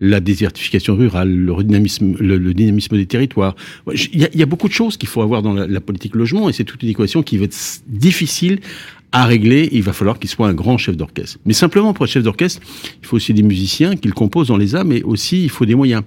la 0.00 0.20
désertification 0.20 0.94
rurale, 0.94 1.30
le 1.34 1.62
dynamisme, 1.62 2.16
le, 2.18 2.36
le 2.36 2.54
dynamisme 2.54 2.96
des 2.96 3.06
territoires. 3.06 3.56
Il 3.92 4.20
y, 4.20 4.24
a, 4.24 4.28
il 4.32 4.38
y 4.38 4.42
a 4.42 4.46
beaucoup 4.46 4.68
de 4.68 4.72
choses 4.72 4.96
qu'il 4.96 5.08
faut 5.08 5.22
avoir 5.22 5.42
dans 5.42 5.54
la, 5.54 5.66
la 5.66 5.80
politique 5.80 6.14
logement 6.14 6.48
et 6.48 6.52
c'est 6.52 6.64
toute 6.64 6.82
une 6.82 6.90
équation 6.90 7.22
qui 7.22 7.38
va 7.38 7.44
être 7.44 7.56
difficile 7.86 8.60
à 9.16 9.24
régler. 9.24 9.70
Il 9.72 9.82
va 9.82 9.94
falloir 9.94 10.18
qu'il 10.18 10.28
soit 10.28 10.46
un 10.46 10.52
grand 10.52 10.76
chef 10.76 10.94
d'orchestre. 10.94 11.38
Mais 11.46 11.54
simplement 11.54 11.94
pour 11.94 12.04
être 12.04 12.12
chef 12.12 12.22
d'orchestre, 12.22 12.60
il 13.00 13.06
faut 13.06 13.16
aussi 13.16 13.32
des 13.32 13.42
musiciens 13.42 13.96
qui 13.96 14.08
le 14.08 14.14
composent 14.14 14.48
dans 14.48 14.58
les 14.58 14.76
âmes, 14.76 14.88
mais 14.88 15.02
aussi 15.02 15.42
il 15.42 15.48
faut 15.48 15.64
des 15.64 15.74
moyens. 15.74 16.02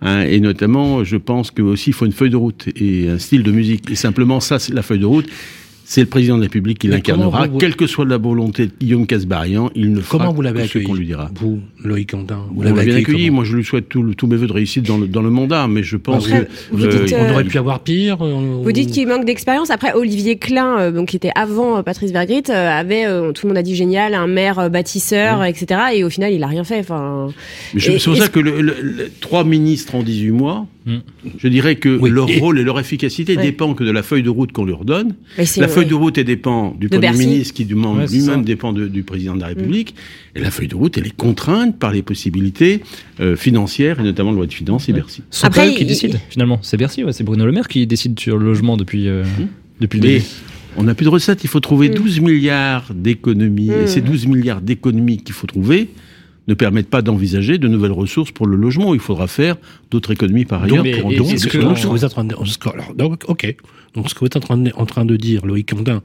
Hein, 0.00 0.22
et 0.22 0.40
notamment, 0.40 1.04
je 1.04 1.16
pense 1.16 1.50
que 1.50 1.60
aussi 1.60 1.90
il 1.90 1.92
faut 1.92 2.06
une 2.06 2.12
feuille 2.12 2.30
de 2.30 2.36
route 2.36 2.68
et 2.74 3.10
un 3.10 3.18
style 3.18 3.42
de 3.42 3.52
musique. 3.52 3.90
Et 3.90 3.96
simplement 3.96 4.40
ça, 4.40 4.58
c'est 4.58 4.72
la 4.72 4.82
feuille 4.82 5.00
de 5.00 5.06
route. 5.06 5.28
C'est 5.86 6.00
le 6.00 6.06
président 6.06 6.36
de 6.36 6.40
la 6.40 6.44
République 6.46 6.78
qui 6.78 6.88
l'incarnera, 6.88 7.46
vous- 7.46 7.58
quelle 7.58 7.76
que 7.76 7.86
soit 7.86 8.06
la 8.06 8.16
volonté 8.16 8.66
de 8.66 8.72
Guillaume 8.80 9.06
Casbarian, 9.06 9.70
il 9.74 9.92
ne 9.92 10.00
fera 10.00 10.18
Comment 10.18 10.32
vous 10.32 10.40
l'avez 10.42 10.62
que 10.62 10.66
ce 10.66 10.70
accueilli 10.70 10.84
qu'on 10.86 10.94
lui 10.94 11.06
dira. 11.06 11.30
Vous, 11.34 11.60
Loïc 11.84 12.10
Quentin, 12.10 12.40
vous 12.52 12.60
On 12.60 12.64
l'avez 12.64 12.76
l'a 12.76 12.84
bien 12.84 12.94
accueilli 12.96 13.16
accueilli. 13.16 13.30
Moi, 13.30 13.44
je 13.44 13.54
lui 13.56 13.64
souhaite 13.64 13.88
tous 13.90 14.26
mes 14.26 14.36
voeux 14.36 14.46
de 14.46 14.52
réussite 14.52 14.86
dans 14.86 14.96
le, 14.96 15.06
dans 15.06 15.20
le 15.20 15.28
mandat, 15.30 15.68
mais 15.68 15.82
je 15.82 15.96
pense 15.98 16.26
Après, 16.26 16.46
que 16.46 16.50
vous 16.72 16.86
dites, 16.86 17.14
On 17.18 17.22
euh, 17.24 17.32
aurait 17.32 17.44
pu 17.44 17.58
avoir 17.58 17.80
pire. 17.80 18.16
on- 18.20 18.62
Vous 18.62 18.72
dites 18.72 18.92
qu'il 18.92 19.06
manque 19.06 19.26
d'expérience. 19.26 19.70
Après, 19.70 19.92
Olivier 19.92 20.36
Klein, 20.38 20.78
euh, 20.78 20.90
donc 20.90 21.08
qui 21.08 21.16
était 21.16 21.32
avant 21.34 21.76
euh, 21.78 21.82
Patrice 21.82 22.12
Vergrit, 22.12 22.44
euh, 22.48 22.70
avait, 22.80 23.04
euh, 23.06 23.32
tout 23.32 23.46
le 23.46 23.50
monde 23.50 23.58
a 23.58 23.62
dit 23.62 23.76
génial, 23.76 24.14
un 24.14 24.26
maire 24.26 24.58
euh, 24.58 24.68
bâtisseur, 24.70 25.44
etc. 25.44 25.80
Et 25.94 26.02
au 26.04 26.08
final, 26.10 26.32
il 26.32 26.42
a 26.42 26.46
rien 26.46 26.64
fait. 26.64 26.78
Enfin, 26.80 27.28
c'est 27.78 28.02
pour 28.02 28.16
ça 28.16 28.28
que 28.28 28.40
le, 28.40 28.60
le- 28.62 28.76
le- 28.80 29.10
trois 29.20 29.44
ministres 29.44 29.94
en 29.94 30.02
18 30.02 30.30
mois, 30.30 30.66
Mm. 30.86 30.96
Je 31.38 31.48
dirais 31.48 31.76
que 31.76 31.96
Oui. 31.98 32.10
leur 32.10 32.28
Et- 32.28 32.38
rôle 32.38 32.58
et 32.58 32.62
leur 32.62 32.78
efficacité 32.78 33.36
Ouais. 33.36 33.42
dépend 33.42 33.72
que 33.74 33.84
de 33.84 33.90
la 33.90 34.02
feuille 34.02 34.22
de 34.22 34.28
route 34.28 34.52
qu'on 34.52 34.64
leur 34.66 34.84
donne. 34.84 35.14
La 35.38 35.44
feuille 35.46 35.84
ouais. 35.84 35.90
de 35.90 35.94
route, 35.94 36.18
elle 36.18 36.24
dépend 36.26 36.72
du 36.78 36.86
De 36.88 36.96
Premier 36.96 37.08
Bercy. 37.08 37.26
ministre 37.26 37.54
qui 37.54 37.64
Ouais, 37.64 38.06
lui-même 38.06 38.44
dépend 38.44 38.72
de- 38.74 38.86
du 38.88 39.02
président 39.02 39.34
de 39.34 39.40
la 39.40 39.46
République. 39.46 39.94
Et 40.36 40.40
la 40.40 40.50
feuille 40.50 40.68
de 40.68 40.74
route, 40.74 40.98
elle 40.98 41.06
est 41.06 41.16
contrainte 41.16 41.78
par 41.78 41.92
les 41.92 42.02
possibilités 42.02 42.80
euh, 43.20 43.34
financières 43.36 44.00
et 44.00 44.02
notamment 44.02 44.30
la 44.30 44.36
loi 44.36 44.46
de 44.46 44.52
finances 44.52 44.88
et 44.88 44.92
Bercy. 44.92 45.22
C'est 45.30 45.46
Après, 45.46 45.62
pas 45.66 45.68
eux 45.72 45.74
qui 45.74 45.82
il- 45.82 45.86
décident, 45.86 46.18
finalement. 46.28 46.58
C'est 46.62 46.76
Bercy, 46.76 47.02
ouais, 47.04 47.12
c'est 47.12 47.24
Bruno 47.24 47.46
Le 47.46 47.52
Maire 47.52 47.68
qui 47.68 47.86
décide 47.86 48.18
sur 48.20 48.36
le 48.36 48.44
logement 48.44 48.76
depuis, 48.76 49.08
euh, 49.08 49.22
depuis 49.80 50.00
le 50.00 50.08
début. 50.08 50.24
on 50.76 50.82
n'a 50.82 50.94
plus 50.94 51.04
de 51.04 51.10
recettes, 51.10 51.44
il 51.44 51.48
faut 51.48 51.60
trouver 51.60 51.88
Mm. 51.88 51.94
12 51.94 52.20
milliards 52.20 52.92
d'économies. 52.94 53.68
Mm. 53.70 53.84
Et 53.84 53.86
ces 53.86 54.00
12 54.00 54.26
milliards 54.26 54.60
d'économies 54.60 55.18
qu'il 55.18 55.34
faut 55.34 55.46
trouver 55.46 55.88
ne 56.48 56.54
permettent 56.54 56.90
pas 56.90 57.02
d'envisager 57.02 57.58
de 57.58 57.68
nouvelles 57.68 57.92
ressources 57.92 58.30
pour 58.30 58.46
le 58.46 58.56
logement. 58.56 58.92
Il 58.94 59.00
faudra 59.00 59.26
faire 59.28 59.56
d'autres 59.90 60.12
économies 60.12 60.44
par 60.44 60.62
ailleurs. 60.64 60.82
mais 60.82 60.96
pour 60.98 61.06
en 61.06 61.10
et- 61.10 61.16
des 61.16 61.48
que- 61.48 61.58
donc, 61.58 61.78
ce 61.78 61.84
que 61.84 61.88
vous 61.88 61.96
êtes 62.04 62.04
en 62.04 62.08
train 62.08 62.24
de, 62.24 62.34
ce 62.44 62.58
alors, 62.72 62.94
donc, 62.94 63.22
ok. 63.28 63.56
Donc, 63.94 64.08
ce 64.10 64.14
que 64.14 64.20
vous 64.20 64.26
êtes 64.26 64.36
en 64.36 64.40
train 64.40 64.56
de, 64.58 64.70
en 64.76 64.86
train 64.86 65.04
de 65.04 65.16
dire, 65.16 65.46
Loïc 65.46 65.70
Candin, 65.72 66.02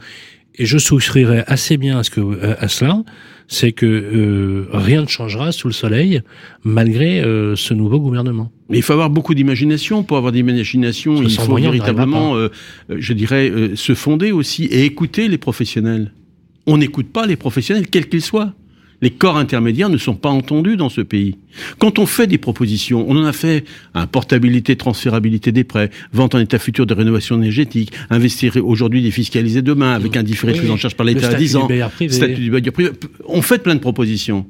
et 0.56 0.66
je 0.66 0.78
souscrirais 0.78 1.44
assez 1.48 1.78
bien 1.78 2.00
à, 2.00 2.04
ce 2.04 2.10
que, 2.10 2.22
à, 2.44 2.64
à 2.64 2.68
cela, 2.68 3.04
c'est 3.48 3.72
que 3.72 3.86
euh, 3.86 4.68
rien 4.74 5.02
ne 5.04 5.08
changera 5.08 5.52
sous 5.52 5.68
le 5.68 5.74
soleil 5.74 6.22
malgré 6.64 7.22
euh, 7.22 7.56
ce 7.56 7.74
nouveau 7.74 8.00
gouvernement. 8.00 8.52
Mais 8.70 8.78
il 8.78 8.82
faut 8.84 8.94
avoir 8.94 9.10
beaucoup 9.10 9.34
d'imagination. 9.34 10.04
Pour 10.04 10.18
avoir 10.18 10.32
d'imagination, 10.32 11.16
il 11.24 11.30
faut 11.32 11.56
véritablement, 11.56 12.36
euh, 12.36 12.50
euh, 12.92 12.98
je 13.00 13.14
dirais, 13.14 13.50
euh, 13.50 13.76
se 13.76 13.96
fonder 13.96 14.32
aussi 14.32 14.66
et 14.66 14.86
écouter 14.86 15.28
les 15.28 15.38
professionnels. 15.38 16.14
On 16.68 16.78
n'écoute 16.78 17.08
pas 17.12 17.26
les 17.26 17.36
professionnels, 17.36 17.88
quels 17.88 18.08
qu'ils 18.10 18.22
soient. 18.22 18.54
Les 19.02 19.12
corps 19.12 19.38
intermédiaires 19.38 19.90
ne 19.90 19.98
sont 19.98 20.16
pas 20.16 20.30
entendus 20.30 20.76
dans 20.76 20.90
ce 20.90 21.02
pays. 21.02 21.38
Quand 21.78 22.00
on 22.00 22.06
fait 22.06 22.28
des 22.28 22.38
propositions, 22.38 23.06
on 23.08 23.16
en 23.16 23.24
a 23.24 23.32
fait 23.32 23.64
un 23.94 24.08
portabilité, 24.08 24.76
transférabilité 24.76 25.52
des 25.52 25.64
prêts, 25.64 25.90
vente 26.12 26.36
en 26.36 26.40
état 26.40 26.60
futur 26.60 26.86
de 26.86 26.94
rénovation 26.94 27.38
énergétique, 27.38 27.94
investir 28.10 28.58
aujourd'hui, 28.64 29.02
défiscaliser 29.02 29.62
demain, 29.62 29.94
avec 29.94 30.18
un 30.18 30.24
différé 30.24 30.52
de 30.52 30.58
Oui, 30.58 30.60
prise 30.66 30.72
en 30.72 30.78
charge 30.78 30.96
par 30.96 31.06
l'État 31.06 31.28
à 31.28 31.30
statut 31.30 31.44
10 31.44 31.56
ans. 31.56 31.70
Statut 32.10 32.42
du 32.42 32.52
bailleur 32.52 32.74
privé. 32.74 32.90
On 33.28 33.42
fait 33.42 33.60
plein 33.64 33.76
de 33.76 33.80
propositions. 33.80 34.46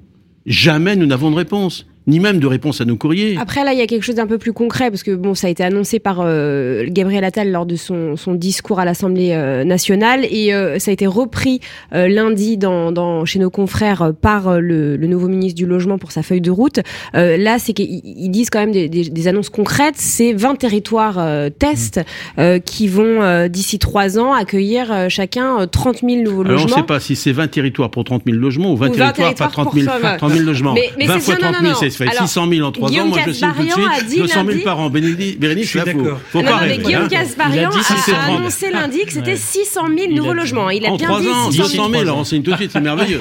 Jamais 0.45 0.95
nous 0.95 1.05
n'avons 1.05 1.29
de 1.29 1.35
réponse, 1.35 1.85
ni 2.07 2.19
même 2.19 2.39
de 2.39 2.47
réponse 2.47 2.81
à 2.81 2.85
nos 2.85 2.95
courriers. 2.95 3.37
Après, 3.39 3.63
là, 3.63 3.73
il 3.73 3.79
y 3.79 3.81
a 3.81 3.87
quelque 3.87 4.03
chose 4.03 4.15
d'un 4.15 4.25
peu 4.27 4.37
plus 4.37 4.53
concret, 4.53 4.89
parce 4.89 5.03
que 5.03 5.11
bon, 5.15 5.35
ça 5.35 5.47
a 5.47 5.49
été 5.49 5.63
annoncé 5.63 5.99
par 5.99 6.21
euh, 6.21 6.85
Gabriel 6.89 7.23
Attal 7.23 7.51
lors 7.51 7.65
de 7.65 7.75
son, 7.75 8.15
son 8.15 8.33
discours 8.33 8.79
à 8.79 8.85
l'Assemblée 8.85 9.31
euh, 9.33 9.63
nationale, 9.63 10.25
et 10.29 10.53
euh, 10.53 10.79
ça 10.79 10.89
a 10.91 10.93
été 10.93 11.05
repris 11.07 11.59
euh, 11.93 12.07
lundi 12.07 12.57
dans, 12.57 12.91
dans, 12.91 13.25
chez 13.25 13.37
nos 13.39 13.49
confrères 13.51 14.01
euh, 14.01 14.11
par 14.11 14.47
euh, 14.47 14.59
le, 14.59 14.97
le 14.97 15.07
nouveau 15.07 15.27
ministre 15.27 15.55
du 15.57 15.65
Logement 15.65 15.97
pour 15.99 16.11
sa 16.11 16.23
feuille 16.23 16.41
de 16.41 16.51
route. 16.51 16.79
Là, 17.13 17.59
c'est 17.59 17.73
qu'ils 17.73 18.01
ils 18.03 18.29
disent 18.29 18.49
quand 18.49 18.59
même 18.59 18.71
des, 18.71 18.89
des, 18.89 19.09
des 19.09 19.27
annonces 19.27 19.49
concrètes. 19.49 19.95
C'est 19.97 20.33
20 20.33 20.55
territoires 20.55 21.19
tests 21.59 21.99
euh, 22.37 22.59
qui 22.59 22.87
vont, 22.87 23.47
d'ici 23.47 23.77
trois 23.79 24.17
ans, 24.17 24.33
accueillir 24.33 25.09
chacun 25.09 25.61
euh, 25.61 25.65
30 25.65 25.99
000 26.01 26.21
nouveaux 26.23 26.41
Alors 26.41 26.53
on 26.53 26.55
ne 26.55 26.61
logements. 26.63 26.75
sait 26.77 26.83
pas 26.83 26.99
si 26.99 27.15
c'est 27.15 27.31
20 27.31 27.47
territoires 27.49 27.91
pour 27.91 28.03
30 28.03 28.23
000 28.25 28.37
logements 28.37 28.73
ou 28.73 28.77
20, 28.77 28.87
Ou 28.89 28.93
20 28.93 28.95
territoires 29.11 29.15
territoires 29.35 29.51
30 29.51 29.73
000, 29.73 29.85
pour 29.91 30.01
ça, 30.01 30.15
30 30.17 30.31
000 30.33 30.45
logements. 30.45 30.73
Mais- 30.73 30.89
mais 30.97 31.05
20 31.05 31.13
c'est 31.15 31.19
fois 31.19 31.35
ça, 31.35 31.41
non, 31.41 31.51
30 31.53 31.61
000, 31.61 31.73
non, 31.73 31.79
ça 31.91 31.97
fait 31.97 32.05
non. 32.05 32.27
600 32.27 32.47
000 32.51 32.67
en 32.67 32.71
3 32.71 32.87
ans. 32.87 32.91
Guillaume 32.91 33.09
Moi, 33.09 33.19
je 33.25 33.31
signe 33.31 33.47
tout 33.55 33.63
de 33.63 33.71
suite. 33.71 34.07
dit 34.07 34.17
200 34.17 34.33
000 34.33 34.47
lundi- 34.49 34.63
par 34.63 34.79
an. 34.79 34.89
Bénédicte, 34.89 35.39
Bérénice, 35.39 35.65
Je 35.65 35.69
suis 35.69 35.79
faut, 35.79 35.85
d'accord. 35.85 36.19
faut 36.31 36.37
Non, 36.39 36.43
pas 36.45 36.51
non, 36.51 36.57
mais 36.61 36.67
rêver. 36.71 36.83
Guillaume 36.83 37.03
hein. 37.03 37.07
Casbarian 37.09 37.69
a 37.69 37.73
dit 37.73 37.83
si 37.83 37.93
c'est 38.05 38.13
a, 38.13 38.17
a 38.19 38.23
30. 38.27 38.39
annoncé 38.39 38.71
lundi 38.71 38.99
que 39.05 39.11
c'était 39.13 39.31
Ouais. 39.31 39.35
600 39.37 39.81
000 39.87 39.97
Il 40.09 40.15
nouveaux 40.15 40.33
logements. 40.33 40.69
Il 40.69 40.85
a 40.85 40.91
En 40.91 40.97
bien 40.97 41.07
3 41.07 41.21
dit 41.21 41.27
ans, 41.27 41.51
600 41.51 41.63
200 41.63 41.73
000. 41.75 41.89
000, 41.91 42.01
alors 42.01 42.17
on 42.17 42.23
signe 42.23 42.43
tout 42.43 42.51
de 42.51 42.55
suite, 42.57 42.71
c'est 42.71 42.81
merveilleux. 42.81 43.19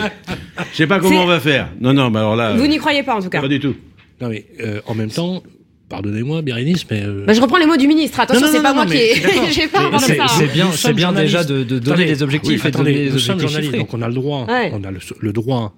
Je 0.73 0.77
sais 0.77 0.87
pas 0.87 0.99
comment 1.01 1.23
on 1.23 1.27
va 1.27 1.41
faire. 1.41 1.69
Non, 1.81 1.93
non, 1.93 2.11
mais 2.11 2.19
alors 2.19 2.37
là, 2.37 2.55
Vous 2.55 2.67
n'y 2.67 2.79
croyez 2.79 3.03
pas 3.03 3.17
en 3.17 3.23
tout 3.23 3.29
cas. 3.31 3.41
pas 3.41 3.49
du 3.49 3.61
tout. 3.61 3.75
Non, 4.21 4.29
mais 4.29 4.47
euh, 4.61 4.81
en 4.87 4.95
même 4.95 5.11
temps, 5.11 5.43
pardonnez-moi, 5.89 6.43
Bérénice, 6.43 6.85
mais. 6.91 7.03
euh, 7.05 7.25
Bah, 7.27 7.33
je 7.33 7.41
reprends 7.41 7.57
les 7.59 7.67
mots 7.67 7.77
du 7.77 7.87
ministre. 7.87 8.19
Attention, 8.21 8.47
c'est 8.51 8.63
pas 8.63 8.71
non, 8.71 8.75
moi 8.77 8.87
qui 8.87 8.93
mais. 8.95 9.13
J'ai 9.53 9.69
pas 9.69 9.91
Mais 9.93 9.99
ça. 9.99 10.27
C'est 10.29 10.53
bien, 10.53 10.67
c'est 10.73 10.93
bien 10.93 11.13
déjà 11.13 11.45
de, 11.45 11.63
de 11.63 11.79
donner 11.79 12.05
les 12.05 12.23
objectifs 12.23 12.63
oui, 12.63 12.69
et 12.69 12.71
de 12.71 12.77
attendez, 12.77 12.93
donner 12.93 13.11
objectifs 13.13 13.49
chiffrés. 13.63 13.79
donc 13.79 13.95
on 13.95 14.03
a 14.03 14.09
le 14.09 14.15
droit, 14.15 14.45
Ouais. 14.47 14.73
on 14.75 14.83
a 14.85 14.91
le, 14.91 14.99
le 15.21 15.33
droit 15.33 15.75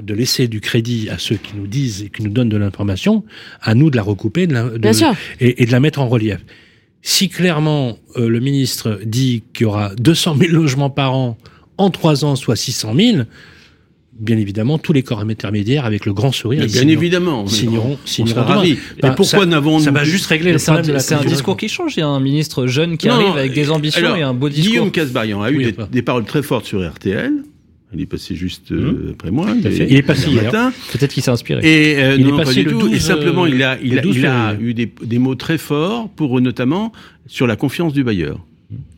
de 0.00 0.14
laisser 0.14 0.48
du 0.48 0.60
crédit 0.60 1.08
à 1.10 1.18
ceux 1.18 1.36
qui 1.36 1.52
nous 1.56 1.66
disent 1.66 2.02
et 2.02 2.10
qui 2.10 2.22
nous 2.22 2.30
donnent 2.30 2.48
de 2.48 2.56
l'information, 2.56 3.24
à 3.62 3.74
nous 3.74 3.90
de 3.90 3.96
la 3.96 4.02
recouper 4.02 4.46
de 4.46 4.52
la- 4.54 4.64
de- 4.70 4.78
Bien 4.78 4.92
sûr. 4.92 5.14
et, 5.40 5.62
et 5.62 5.66
de 5.66 5.72
la 5.72 5.80
mettre 5.80 6.00
en 6.00 6.08
relief. 6.08 6.38
Si 7.02 7.28
clairement 7.28 7.98
euh, 8.16 8.28
le 8.28 8.40
ministre 8.40 9.00
dit 9.04 9.42
qu'il 9.54 9.64
y 9.64 9.66
aura 9.66 9.94
200 9.96 10.36
000 10.38 10.52
logements 10.52 10.90
par 10.90 11.14
an 11.14 11.38
en 11.78 11.90
trois 11.90 12.24
ans, 12.24 12.36
soit 12.36 12.56
600 12.56 12.94
000, 12.96 13.18
bien 14.18 14.38
évidemment, 14.38 14.78
tous 14.78 14.92
les 14.94 15.02
corps 15.02 15.20
intermédiaires, 15.20 15.84
avec 15.84 16.06
le 16.06 16.14
grand 16.14 16.32
sourire, 16.32 16.60
bien 16.64 16.68
signeront- 16.68 16.98
évidemment. 17.02 17.46
signeront, 17.46 17.98
On 18.02 18.06
signeront 18.06 18.34
sera 18.34 18.44
demain. 18.46 18.56
ravis. 18.56 18.78
Ben, 19.02 19.12
Et 19.12 19.14
pourquoi 19.14 19.40
ça- 19.40 19.46
n'avons-nous 19.46 19.84
Ça 19.84 19.90
va 19.90 20.04
juste 20.04 20.26
régler 20.26 20.52
le 20.52 20.58
problème 20.58 20.86
de 20.86 20.92
la 20.94 20.98
c'est 21.00 21.14
un 21.14 21.22
discours 21.24 21.56
qui 21.56 21.68
change. 21.68 21.96
Il 21.96 22.00
y 22.00 22.02
a 22.02 22.08
un 22.08 22.18
ministre 22.20 22.66
jeune 22.66 22.96
qui 22.96 23.08
Non, 23.08 23.14
arrive 23.14 23.36
avec 23.36 23.52
des 23.52 23.70
ambitions 23.70 24.04
alors, 24.06 24.16
et 24.16 24.22
un 24.22 24.32
beau 24.34 24.48
discours. 24.48 24.70
Guillaume 24.70 24.90
Casbarian 24.90 25.42
a 25.42 25.50
eu 25.50 25.58
Oui, 25.58 25.64
des, 25.64 25.74
enfin. 25.78 25.88
des 25.92 26.02
paroles 26.02 26.24
très 26.24 26.42
fortes 26.42 26.64
sur 26.66 26.80
RTL. 26.86 27.32
Il 27.94 28.00
est 28.00 28.06
passé 28.06 28.34
juste 28.34 28.72
euh, 28.72 29.12
après 29.12 29.30
moi. 29.30 29.48
à 29.48 29.54
fait. 29.54 29.76
il, 29.86 29.92
Il 29.92 29.96
est 29.96 30.02
passé 30.02 30.30
hier. 30.30 30.50
Peut-être 30.92 31.12
qu'il 31.12 31.22
s'est 31.22 31.30
inspiré. 31.30 31.60
Et 31.62 31.96
euh, 32.02 32.16
Il 32.18 32.22
non, 32.22 32.28
est 32.28 32.30
non, 32.32 32.36
pas 32.38 32.44
passé 32.44 32.60
du 32.60 32.64
le 32.64 32.70
tout. 32.72 32.80
12, 32.88 32.94
et 32.94 33.00
simplement, 33.00 33.46
il 33.46 33.62
a, 33.62 33.78
il 33.82 33.98
a, 33.98 34.02
12 34.02 34.16
il 34.16 34.26
a 34.26 34.50
février. 34.50 34.70
eu 34.70 34.74
des, 34.74 34.92
des 35.02 35.18
mots 35.18 35.34
très 35.36 35.56
forts 35.58 36.08
pour 36.10 36.36
euh, 36.36 36.40
notamment 36.40 36.92
sur 37.26 37.46
la 37.46 37.56
confiance 37.56 37.92
du 37.92 38.02
bailleur. 38.04 38.40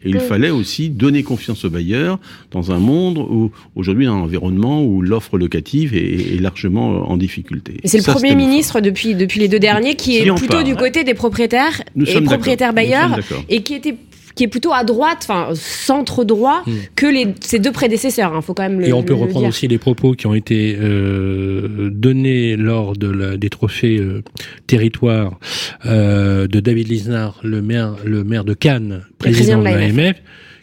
Et 0.02 0.08
il 0.08 0.20
fallait 0.20 0.48
aussi 0.48 0.88
donner 0.88 1.22
confiance 1.22 1.66
au 1.66 1.70
bailleur 1.70 2.18
dans 2.50 2.72
un 2.72 2.78
monde 2.78 3.18
où 3.18 3.50
aujourd'hui 3.74 4.06
dans 4.06 4.14
un 4.14 4.20
environnement 4.20 4.82
où 4.82 5.02
l'offre 5.02 5.36
locative 5.36 5.94
est, 5.94 6.36
est 6.36 6.40
largement 6.40 6.94
euh, 6.94 6.98
en 7.00 7.18
difficulté. 7.18 7.74
Et 7.82 7.88
c'est 7.88 7.98
le 7.98 8.02
Ça, 8.04 8.12
Premier 8.14 8.34
ministre 8.34 8.80
depuis, 8.80 9.14
depuis 9.14 9.40
les 9.40 9.48
deux 9.48 9.58
derniers 9.58 9.94
qui 9.96 10.12
Si 10.14 10.18
est 10.20 10.34
plutôt 10.34 10.52
parle, 10.54 10.64
du 10.64 10.72
hein. 10.72 10.76
côté 10.76 11.04
des 11.04 11.12
propriétaires 11.12 11.82
Nous 11.96 12.06
et 12.08 12.20
propriétaires 12.22 12.72
bailleurs 12.72 13.18
et 13.50 13.62
qui 13.62 13.74
était 13.74 13.94
qui 14.38 14.44
est 14.44 14.48
plutôt 14.48 14.72
à 14.72 14.84
droite, 14.84 15.18
enfin 15.22 15.48
centre 15.54 16.22
droit, 16.24 16.62
Hmm. 16.64 16.72
que 16.94 17.06
les, 17.06 17.26
ses 17.40 17.58
deux 17.58 17.72
prédécesseurs. 17.72 18.32
Il 18.36 18.42
faut 18.42 18.54
quand 18.54 18.62
même 18.62 18.78
le 18.80 18.86
Et 18.88 18.92
on 18.92 19.02
peut 19.02 19.14
le 19.14 19.20
reprendre 19.20 19.40
dire. 19.40 19.48
aussi 19.48 19.66
les 19.68 19.78
propos 19.78 20.12
qui 20.12 20.26
ont 20.28 20.34
été 20.34 20.76
euh, 20.80 21.90
donnés 21.90 22.56
lors 22.56 22.96
de 22.96 23.08
la, 23.08 23.36
des 23.36 23.50
trophées 23.50 23.98
euh, 23.98 24.22
territoires 24.66 25.38
euh, 25.86 26.46
de 26.46 26.60
David 26.60 26.88
Lisnard, 26.88 27.40
le 27.42 27.62
maire, 27.62 27.96
le 28.04 28.22
maire 28.24 28.44
de 28.44 28.54
Cannes, 28.54 29.02
président, 29.18 29.60
président 29.62 29.92
de 29.92 29.98
l'AMF. 30.02 30.16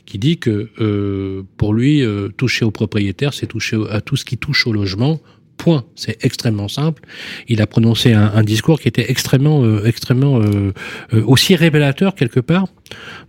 qui 0.05 0.19
dit 0.19 0.37
que 0.37 0.69
euh, 0.79 1.43
pour 1.57 1.73
lui, 1.73 2.01
euh, 2.01 2.29
toucher 2.37 2.63
aux 2.63 2.71
propriétaires, 2.71 3.33
c'est 3.33 3.47
toucher 3.47 3.77
à 3.89 3.99
tout 4.01 4.15
ce 4.15 4.23
qui 4.23 4.37
touche 4.37 4.67
au 4.67 4.71
logement. 4.73 5.19
Point. 5.57 5.85
C'est 5.95 6.23
extrêmement 6.23 6.67
simple. 6.67 7.03
Il 7.47 7.61
a 7.61 7.67
prononcé 7.67 8.13
un, 8.13 8.31
un 8.33 8.43
discours 8.43 8.79
qui 8.79 8.87
était 8.87 9.09
extrêmement, 9.09 9.63
euh, 9.63 9.85
extrêmement 9.85 10.39
euh, 10.41 10.73
euh, 11.13 11.23
aussi 11.25 11.55
révélateur 11.55 12.13
quelque 12.13 12.39
part 12.39 12.67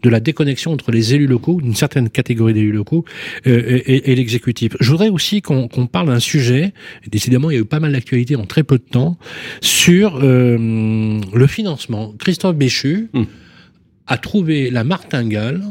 de 0.03 0.09
la 0.11 0.21
déconnexion 0.21 0.73
entre 0.73 0.91
les 0.91 1.15
élus 1.15 1.27
locaux, 1.29 1.61
une 1.63 1.75
certaine 1.75 2.11
catégorie 2.11 2.53
d'élus 2.53 2.73
locaux, 2.73 3.05
et, 3.47 4.11
et 4.13 4.15
l'exécutif. 4.15 4.77
Je 4.81 4.91
voudrais 4.91 5.09
aussi 5.09 5.41
qu'on 5.41 5.69
parle 5.91 6.09
d'un 6.09 6.21
sujet, 6.21 6.73
et 7.07 7.11
décidément 7.11 7.51
il 7.51 7.55
y 7.55 7.57
a 7.57 7.61
eu 7.63 7.65
pas 7.65 7.81
mal 7.81 7.93
d'actualités 7.93 8.37
en 8.37 8.45
très 8.45 8.65
peu 8.65 8.77
de 8.77 8.83
temps, 8.85 9.17
sur 9.63 10.19
le 10.21 11.47
financement. 11.47 12.13
Christophe 12.19 12.57
Béchu 12.57 13.09
Hmm. 13.15 13.25
a 14.07 14.19
trouvé 14.19 14.71
la 14.71 14.85
martingale 14.85 15.63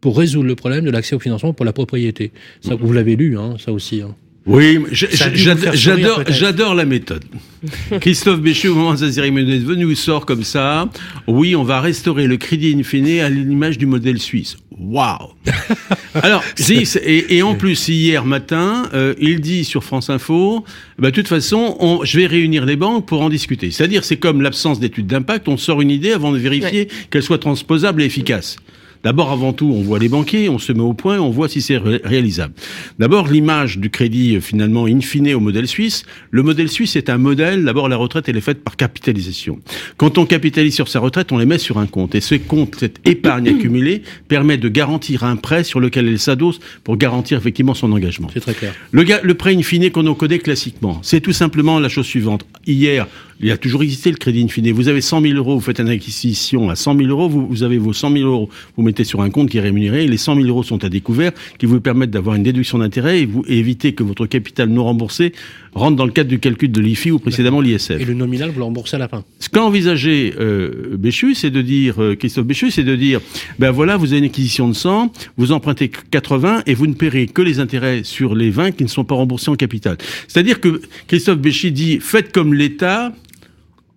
pour 0.00 0.18
résoudre 0.18 0.46
le 0.48 0.56
problème 0.56 0.84
de 0.84 0.90
l'accès 0.90 1.14
au 1.14 1.20
financement 1.20 1.52
pour 1.52 1.64
la 1.64 1.72
propriété. 1.72 2.32
Ça, 2.60 2.74
vous 2.74 2.92
l'avez 2.92 3.14
lu, 3.14 3.38
hein, 3.38 3.54
ça 3.58 3.72
aussi. 3.72 4.02
hein. 4.02 4.16
Oui, 4.44 4.80
j'adore, 4.92 6.74
la 6.74 6.84
méthode. 6.84 7.24
Christophe 8.00 8.40
Béchu, 8.40 8.68
au 8.68 8.74
moment 8.74 8.94
de 8.94 8.98
sa 8.98 9.12
cérémonie 9.12 9.60
de 9.60 9.74
nous 9.76 9.94
sort 9.94 10.26
comme 10.26 10.42
ça. 10.42 10.88
Oui, 11.28 11.54
on 11.54 11.62
va 11.62 11.80
restaurer 11.80 12.26
le 12.26 12.36
crédit 12.36 12.74
in 12.76 12.82
fine 12.82 13.20
à 13.20 13.28
l'image 13.28 13.78
du 13.78 13.86
modèle 13.86 14.18
suisse. 14.18 14.56
Waouh 14.76 15.28
Alors, 16.14 16.42
et, 16.58 17.36
et 17.36 17.42
en 17.42 17.54
plus, 17.54 17.88
hier 17.88 18.24
matin, 18.24 18.88
euh, 18.94 19.14
il 19.20 19.40
dit 19.40 19.64
sur 19.64 19.84
France 19.84 20.10
Info, 20.10 20.64
bah, 20.98 21.10
de 21.10 21.14
toute 21.14 21.28
façon, 21.28 21.76
on, 21.78 22.04
je 22.04 22.18
vais 22.18 22.26
réunir 22.26 22.66
les 22.66 22.76
banques 22.76 23.06
pour 23.06 23.22
en 23.22 23.28
discuter. 23.28 23.70
C'est-à-dire, 23.70 24.04
c'est 24.04 24.16
comme 24.16 24.42
l'absence 24.42 24.80
d'études 24.80 25.06
d'impact, 25.06 25.46
on 25.46 25.56
sort 25.56 25.82
une 25.82 25.90
idée 25.90 26.12
avant 26.12 26.32
de 26.32 26.38
vérifier 26.38 26.88
qu'elle 27.10 27.22
soit 27.22 27.38
transposable 27.38 28.02
et 28.02 28.06
efficace. 28.06 28.56
D'abord, 29.04 29.30
avant 29.32 29.52
tout, 29.52 29.66
on 29.66 29.82
voit 29.82 29.98
les 29.98 30.08
banquiers, 30.08 30.48
on 30.48 30.58
se 30.58 30.72
met 30.72 30.80
au 30.80 30.92
point, 30.94 31.18
on 31.18 31.30
voit 31.30 31.48
si 31.48 31.60
c'est 31.60 31.76
ré- 31.76 32.00
réalisable. 32.04 32.54
D'abord, 32.98 33.28
l'image 33.28 33.78
du 33.78 33.90
crédit, 33.90 34.36
euh, 34.36 34.40
finalement, 34.40 34.86
in 34.86 35.00
fine 35.00 35.32
au 35.34 35.40
modèle 35.40 35.66
suisse. 35.66 36.04
Le 36.30 36.42
modèle 36.42 36.68
suisse 36.70 36.94
est 36.96 37.10
un 37.10 37.18
modèle, 37.18 37.64
d'abord, 37.64 37.88
la 37.88 37.96
retraite, 37.96 38.28
elle 38.28 38.36
est 38.36 38.40
faite 38.40 38.62
par 38.62 38.76
capitalisation. 38.76 39.58
Quand 39.96 40.18
on 40.18 40.26
capitalise 40.26 40.74
sur 40.74 40.88
sa 40.88 41.00
retraite, 41.00 41.32
on 41.32 41.38
les 41.38 41.46
met 41.46 41.58
sur 41.58 41.78
un 41.78 41.86
compte. 41.86 42.14
Et 42.14 42.20
ce 42.20 42.36
compte, 42.36 42.76
cette 42.78 43.00
épargne 43.06 43.48
accumulée, 43.48 44.02
permet 44.28 44.56
de 44.56 44.68
garantir 44.68 45.24
un 45.24 45.36
prêt 45.36 45.64
sur 45.64 45.80
lequel 45.80 46.06
elle 46.06 46.18
s'adosse 46.18 46.60
pour 46.84 46.96
garantir 46.96 47.38
effectivement 47.38 47.74
son 47.74 47.90
engagement. 47.92 48.28
C'est 48.32 48.40
très 48.40 48.54
clair. 48.54 48.74
Le, 48.92 49.32
prêt 49.34 49.54
in 49.54 49.62
fine 49.62 49.90
qu'on 49.90 50.06
en 50.06 50.14
connaît 50.14 50.38
classiquement, 50.38 51.00
c'est 51.02 51.20
tout 51.20 51.32
simplement 51.32 51.80
la 51.80 51.88
chose 51.88 52.06
suivante. 52.06 52.44
Hier, 52.66 53.08
il 53.40 53.50
a 53.50 53.56
toujours 53.56 53.82
existé 53.82 54.10
le 54.10 54.16
crédit 54.16 54.42
in 54.42 54.48
fine. 54.48 54.70
Vous 54.72 54.88
avez 54.88 55.00
100 55.00 55.22
000 55.22 55.34
euros, 55.34 55.54
vous 55.54 55.60
faites 55.60 55.80
une 55.80 55.88
acquisition 55.88 56.70
à 56.70 56.76
100 56.76 56.96
000 56.98 57.08
euros, 57.08 57.28
vous, 57.28 57.46
vous 57.48 57.62
avez 57.64 57.78
vos 57.78 57.92
100 57.92 58.12
000 58.12 58.28
euros, 58.28 58.48
vous 58.76 58.82
mettez 58.84 58.91
mettez 58.92 59.04
sur 59.04 59.22
un 59.22 59.30
compte 59.30 59.48
qui 59.48 59.56
est 59.56 59.62
rémunéré, 59.62 60.06
les 60.06 60.18
100 60.18 60.36
000 60.36 60.46
euros 60.46 60.62
sont 60.62 60.84
à 60.84 60.90
découvert, 60.90 61.32
qui 61.58 61.64
vous 61.64 61.80
permettent 61.80 62.10
d'avoir 62.10 62.36
une 62.36 62.42
déduction 62.42 62.78
d'intérêt 62.78 63.20
et, 63.20 63.26
vous, 63.26 63.42
et 63.48 63.58
éviter 63.58 63.94
que 63.94 64.02
votre 64.02 64.26
capital 64.26 64.68
non 64.68 64.84
remboursé 64.84 65.32
rentre 65.74 65.96
dans 65.96 66.04
le 66.04 66.12
cadre 66.12 66.28
du 66.28 66.38
calcul 66.38 66.70
de 66.70 66.80
l'IFI 66.80 67.10
ou 67.10 67.18
précédemment 67.18 67.62
l'ISF. 67.62 67.92
Et 67.92 68.04
le 68.04 68.12
nominal, 68.12 68.50
vous 68.50 68.58
le 68.58 68.64
remboursez 68.64 68.96
à 68.96 68.98
la 68.98 69.08
fin. 69.08 69.24
Ce 69.38 69.48
qu'a 69.48 69.62
envisagé 69.62 70.34
euh, 70.38 70.96
Béchu, 70.98 71.34
c'est 71.34 71.50
de 71.50 71.62
dire, 71.62 72.02
euh, 72.02 72.14
Christophe 72.14 72.44
Béchu, 72.44 72.70
c'est 72.70 72.84
de 72.84 72.94
dire, 72.94 73.20
ben 73.58 73.70
voilà, 73.70 73.96
vous 73.96 74.12
avez 74.12 74.18
une 74.18 74.26
acquisition 74.26 74.68
de 74.68 74.74
100, 74.74 75.10
vous 75.38 75.52
empruntez 75.52 75.88
80 75.88 76.64
et 76.66 76.74
vous 76.74 76.86
ne 76.86 76.92
paierez 76.92 77.26
que 77.26 77.40
les 77.40 77.60
intérêts 77.60 78.02
sur 78.04 78.34
les 78.34 78.50
20 78.50 78.72
qui 78.72 78.84
ne 78.84 78.88
sont 78.88 79.04
pas 79.04 79.14
remboursés 79.14 79.50
en 79.50 79.56
capital. 79.56 79.96
C'est-à-dire 80.28 80.60
que 80.60 80.82
Christophe 81.06 81.38
Béchu 81.38 81.70
dit, 81.70 81.98
faites 81.98 82.30
comme 82.30 82.52
l'État, 82.52 83.14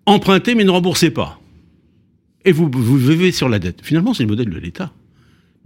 empruntez 0.06 0.54
mais 0.54 0.64
ne 0.64 0.70
remboursez 0.70 1.10
pas. 1.10 1.38
Et 2.46 2.52
vous, 2.52 2.70
vivez 2.70 3.32
sur 3.32 3.48
la 3.48 3.58
dette. 3.58 3.80
Finalement, 3.82 4.14
c'est 4.14 4.22
le 4.22 4.28
modèle 4.28 4.48
de 4.48 4.58
l'État. 4.58 4.92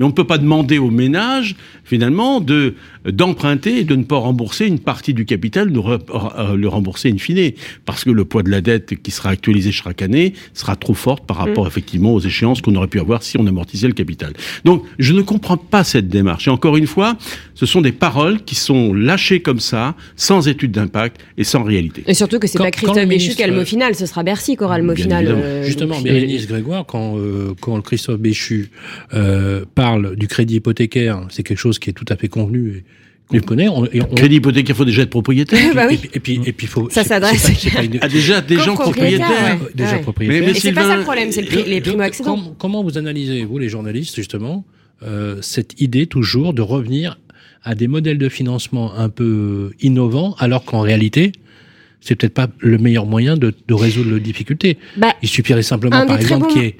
Mais 0.00 0.06
on 0.06 0.08
ne 0.08 0.14
peut 0.14 0.26
pas 0.26 0.38
demander 0.38 0.78
aux 0.78 0.90
ménages, 0.90 1.56
finalement, 1.84 2.40
de 2.40 2.74
d'emprunter 3.06 3.78
et 3.80 3.84
de 3.84 3.96
ne 3.96 4.02
pas 4.04 4.16
rembourser 4.18 4.66
une 4.66 4.78
partie 4.78 5.14
du 5.14 5.24
capital, 5.26 5.72
de 5.72 5.78
re- 5.78 6.54
le 6.56 6.68
rembourser 6.68 7.10
in 7.10 7.16
fine, 7.18 7.52
parce 7.86 8.04
que 8.04 8.10
le 8.10 8.24
poids 8.24 8.42
de 8.42 8.50
la 8.50 8.60
dette 8.60 8.94
qui 9.02 9.10
sera 9.10 9.30
actualisé 9.30 9.72
chaque 9.72 10.02
année 10.02 10.32
sera 10.54 10.74
trop 10.76 10.92
forte 10.94 11.26
par 11.26 11.36
rapport 11.38 11.66
effectivement 11.66 12.14
aux 12.14 12.20
échéances 12.20 12.60
qu'on 12.62 12.74
aurait 12.76 12.88
pu 12.88 12.98
avoir 13.00 13.22
si 13.22 13.38
on 13.38 13.46
amortissait 13.46 13.86
le 13.88 13.92
capital. 13.94 14.32
Donc, 14.64 14.84
je 14.98 15.12
ne 15.12 15.20
comprends 15.22 15.56
pas 15.58 15.84
cette 15.84 16.08
démarche. 16.08 16.46
Et 16.48 16.50
encore 16.50 16.76
une 16.78 16.86
fois, 16.86 17.16
ce 17.54 17.66
sont 17.66 17.80
des 17.82 17.92
paroles 17.92 18.42
qui 18.44 18.54
sont 18.54 18.92
lâchées 18.94 19.40
comme 19.40 19.60
ça, 19.60 19.94
sans 20.16 20.48
étude 20.48 20.72
d'impact 20.72 21.20
et 21.38 21.44
sans 21.44 21.62
réalité. 21.62 22.04
Et 22.06 22.14
surtout 22.14 22.38
que 22.38 22.46
c'est 22.46 22.58
pas 22.58 22.70
Christophe 22.70 23.06
Béchu 23.06 23.34
qui 23.34 23.42
a 23.42 23.46
le 23.46 23.54
mot 23.54 23.64
final, 23.66 23.94
ce 23.94 24.06
sera 24.06 24.22
Bercy 24.22 24.56
qui 24.56 24.64
aura 24.64 24.78
le 24.78 24.84
mot 24.84 24.94
Bien 24.94 25.04
final. 25.04 25.26
euh, 25.28 25.62
Justement, 25.64 26.00
Bérénice 26.00 26.46
Grégoire, 26.46 26.84
quand, 26.86 27.18
euh, 27.18 27.54
quand 27.60 27.80
Christophe 27.82 28.18
Béchu 28.18 28.70
euh, 29.14 29.64
parle 29.90 30.16
du 30.16 30.28
crédit 30.28 30.56
hypothécaire, 30.56 31.26
c'est 31.30 31.42
quelque 31.42 31.58
chose 31.58 31.78
qui 31.78 31.90
est 31.90 31.92
tout 31.92 32.04
à 32.08 32.16
fait 32.16 32.28
convenu 32.28 32.84
et 33.32 33.38
qu'on 33.40 33.46
connaît. 33.46 33.68
On, 33.68 33.84
et 33.86 34.00
on- 34.02 34.14
Crédit 34.14 34.36
hypothécaire, 34.36 34.74
il 34.74 34.78
faut 34.78 34.84
déjà 34.84 35.02
être 35.02 35.10
propriétaire. 35.10 35.72
Bah 35.74 35.84
et, 35.84 35.88
oui. 35.90 35.96
puis- 35.98 36.10
et 36.14 36.20
puis, 36.20 36.40
et 36.46 36.52
puis, 36.52 36.66
faut. 36.66 36.88
Ça 36.90 37.04
s'adresse- 37.04 37.48
une- 37.82 37.98
Ah, 38.00 38.08
déjà, 38.08 38.40
des 38.40 38.56
gens 38.56 38.74
propriétaire, 38.74 39.26
propriétaires. 39.26 39.60
ouais. 39.62 39.70
déjà 39.74 39.92
Ouais. 39.96 40.00
propriétaire. 40.02 40.42
Mais 40.46 40.54
c'est 40.54 40.72
pas 40.72 40.84
ça 40.88 40.96
le 40.96 41.02
problème, 41.02 41.30
c'est 41.32 41.42
le, 41.42 41.46
prix- 41.48 41.64
les 41.68 41.80
primo-accédants. 41.80 42.36
com- 42.36 42.54
comment 42.58 42.82
vous 42.82 42.98
analysez, 42.98 43.44
vous, 43.44 43.58
les 43.58 43.68
journalistes, 43.68 44.16
justement, 44.16 44.64
euh, 45.02 45.38
cette 45.42 45.80
idée 45.80 46.06
toujours 46.06 46.54
de 46.54 46.62
revenir 46.62 47.18
à 47.62 47.74
des 47.74 47.88
modèles 47.88 48.18
de 48.18 48.28
financement 48.28 48.94
un 48.96 49.08
peu 49.10 49.72
innovants, 49.80 50.34
alors 50.38 50.64
qu'en 50.64 50.80
réalité, 50.80 51.32
c'est 52.00 52.14
peut-être 52.16 52.32
pas 52.34 52.48
le 52.58 52.78
meilleur 52.78 53.04
moyen 53.06 53.36
de, 53.36 53.52
de 53.68 53.74
résoudre 53.74 54.14
les 54.14 54.20
difficultés. 54.20 54.78
Bah, 54.96 55.12
Il 55.22 55.28
suffirait 55.28 55.62
simplement, 55.62 56.06
par 56.06 56.18
exemple, 56.18 56.46
bons 56.46 56.52
qu'il 56.54 56.62
y 56.62 56.66
ait 56.66 56.76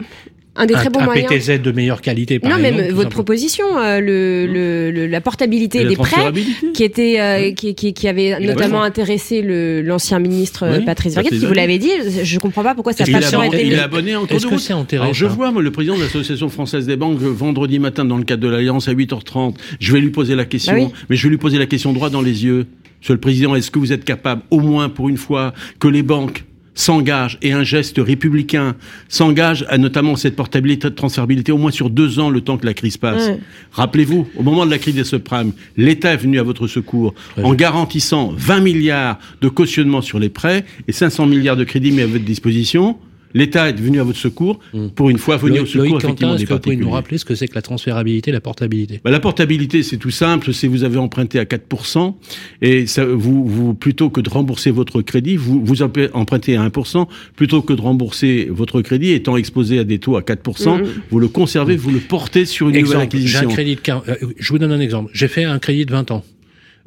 un 0.57 0.66
des 0.66 0.75
très 0.75 0.90
bons 0.90 1.00
un 1.00 1.04
moyens. 1.04 1.28
PTZ 1.28 1.62
de 1.62 1.71
meilleure 1.73 2.00
qualité, 2.00 2.38
par 2.40 2.50
non, 2.50 2.59
exemple. 2.59 2.83
même 2.83 2.92
votre 2.92 3.09
proposition, 3.11 3.64
euh, 3.78 4.00
le, 4.00 4.47
le, 4.47 4.90
le- 4.90 5.07
la 5.07 5.21
portabilité 5.21 5.85
des 5.85 5.97
prêts, 5.97 6.33
qui 6.75 6.83
était, 6.85 7.21
euh, 7.21 7.52
qui, 7.52 7.75
qui, 7.75 7.95
qui 7.95 8.09
avait 8.09 8.38
notamment 8.40 8.83
intéressé 8.83 9.42
l'ancien 9.83 10.19
ministre 10.19 10.64
euh, 10.64 10.78
Oui, 10.78 10.85
Patrice 10.85 11.14
Patrice 11.14 11.38
qui 11.40 11.47
vous 11.47 11.52
l'avez 11.54 11.78
dit. 11.78 11.90
Je 12.25 12.38
comprends 12.40 12.62
pas 12.64 12.75
pourquoi 12.75 12.92
ça 12.92 13.04
Est-ce 13.04 13.12
n'a 13.12 13.21
pas 13.21 13.25
toujours 13.26 13.45
été 13.45 13.66
il 13.66 13.73
est 13.75 13.78
abonné 13.78 14.16
en 14.16 14.26
cours 14.26 14.33
Est-ce 14.37 14.45
de 14.45 14.49
que 14.49 14.54
route. 14.54 14.62
c'est 14.62 14.73
enterré 14.73 15.02
Alors, 15.02 15.14
je 15.14 15.26
ça 15.26 15.33
vois, 15.33 15.50
moi, 15.52 15.62
le 15.62 15.71
président 15.71 15.97
de 15.97 16.02
l'Association 16.02 16.49
française 16.49 16.87
des 16.87 16.97
banques, 16.97 17.19
vendredi 17.19 17.78
matin, 17.78 18.04
dans 18.04 18.19
le 18.19 18.25
cadre 18.25 18.42
de 18.42 18.49
l'Alliance, 18.49 18.88
à 18.88 18.92
8h30. 18.92 19.54
Je 19.78 19.92
vais 19.92 20.00
lui 20.00 20.11
poser 20.11 20.35
la 20.35 20.45
question, 20.45 20.73
Bah 20.75 20.78
oui. 20.83 20.92
mais 21.09 21.16
je 21.16 21.23
vais 21.23 21.30
lui 21.30 21.38
poser 21.38 21.59
la 21.59 21.66
question 21.66 21.92
droit 21.92 22.11
dans 22.11 22.23
les 22.23 22.45
yeux. 22.45 22.66
Monsieur 23.00 23.14
le 23.14 23.21
Président, 23.21 23.54
est-ce 23.54 23.71
que 23.71 23.78
vous 23.78 23.92
êtes 23.92 24.04
capable, 24.04 24.42
au 24.50 24.61
moins 24.61 24.88
pour 24.90 25.09
une 25.09 25.16
fois, 25.16 25.54
que 25.78 25.88
les 25.88 26.02
banques 26.02 26.45
s'engagent 26.80 27.38
et 27.42 27.52
un 27.52 27.62
geste 27.62 27.99
républicain 27.99 28.75
s'engage 29.08 29.64
à 29.68 29.78
notamment 29.78 30.16
cette 30.16 30.37
portabilité 30.37 30.88
de 30.88 30.94
transférabilité 30.94 31.52
au 31.52 31.58
moins 31.58 31.70
sur 31.70 31.90
deux 31.90 32.18
ans 32.18 32.30
le 32.30 32.40
temps 32.40 32.56
que 32.56 32.66
la 32.66 32.75
crise 32.75 32.96
passe. 32.96 33.28
Ouais. 33.28 33.38
Rappelez-vous, 33.72 34.28
au 34.37 34.42
moment 34.42 34.66
de 34.66 34.70
la 34.70 34.78
crise 34.78 34.94
des 34.94 35.04
subprimes, 35.04 35.52
l'État 35.76 36.12
est 36.12 36.16
venu 36.18 36.38
à 36.38 36.42
votre 36.42 36.66
secours 36.66 37.14
en 37.42 37.54
garantissant 37.54 38.32
20 38.37 38.60
milliards 38.60 39.18
de 39.40 39.49
cautionnement 39.49 40.00
sur 40.00 40.18
les 40.18 40.28
prêts 40.30 40.64
et 40.88 40.92
500 40.92 41.26
milliards 41.26 41.56
de 41.56 41.64
crédits 41.64 41.92
mis 41.92 42.00
à 42.00 42.06
votre 42.06 42.25
disposition. 42.25 42.96
L'État 43.34 43.68
est 43.68 43.80
venu 43.80 44.00
à 44.00 44.04
votre 44.04 44.18
secours 44.18 44.58
pour 44.94 45.10
une 45.10 45.18
fois 45.18 45.37
venir 45.37 45.62
au 45.62 45.66
secours 45.66 45.82
Loïc 45.84 45.94
effectivement 46.04 46.30
Quentin, 46.32 46.37
des 46.37 46.42
est-ce 46.42 46.49
que 46.49 46.54
vous 46.54 46.60
pouvez 46.60 46.76
nous 46.76 46.90
rappeler 46.90 47.18
ce 47.18 47.25
que 47.25 47.34
c'est 47.34 47.49
que 47.49 47.54
la 47.54 47.62
transférabilité 47.62 48.30
et 48.30 48.32
la 48.32 48.40
portabilité? 48.40 49.00
Bah, 49.04 49.10
la 49.10 49.20
portabilité, 49.20 49.82
c'est 49.82 49.96
tout 49.99 50.10
simple. 50.10 50.52
C'est 50.52 50.66
vous 50.68 50.84
avez 50.84 50.99
emprunté 50.99 51.38
à 51.38 51.45
4% 51.45 52.14
et 52.62 52.86
ça, 52.86 53.04
vous, 53.04 53.45
vous, 53.47 53.75
plutôt 53.75 54.10
que 54.10 54.21
de 54.21 54.28
rembourser 54.30 54.71
votre 54.71 55.00
crédit, 55.02 55.36
vous, 55.36 55.64
vous 55.64 55.82
emp- 55.82 56.10
empruntez 56.12 56.56
à 56.56 56.69
1%, 56.69 57.06
plutôt 57.36 57.62
que 57.62 57.73
de 57.73 57.80
rembourser 57.80 58.49
votre 58.50 58.82
crédit 58.82 59.12
étant 59.12 59.36
exposé 59.36 59.78
à 59.78 59.84
des 59.84 59.99
taux 59.99 60.16
à 60.16 60.23
4%, 60.23 60.78
Mhm. 60.78 60.84
vous 61.10 61.19
le 61.21 61.28
conservez, 61.28 61.76
vous 61.76 61.90
le 61.90 62.00
portez 62.00 62.45
sur 62.45 62.69
une 62.69 62.76
nouvelle 62.80 62.90
j'ai 62.90 62.97
un 62.97 63.00
acquisition. 63.00 63.49
crédit 63.49 63.75
de 63.76 63.80
40 63.80 64.08
euh, 64.08 64.14
je 64.38 64.49
vous 64.52 64.58
donne 64.58 64.73
un 64.73 64.80
exemple. 64.80 65.10
J'ai 65.14 65.28
fait 65.28 65.45
un 65.45 65.58
crédit 65.58 65.86
de 65.86 65.93
20 65.93 66.10
ans. 66.10 66.25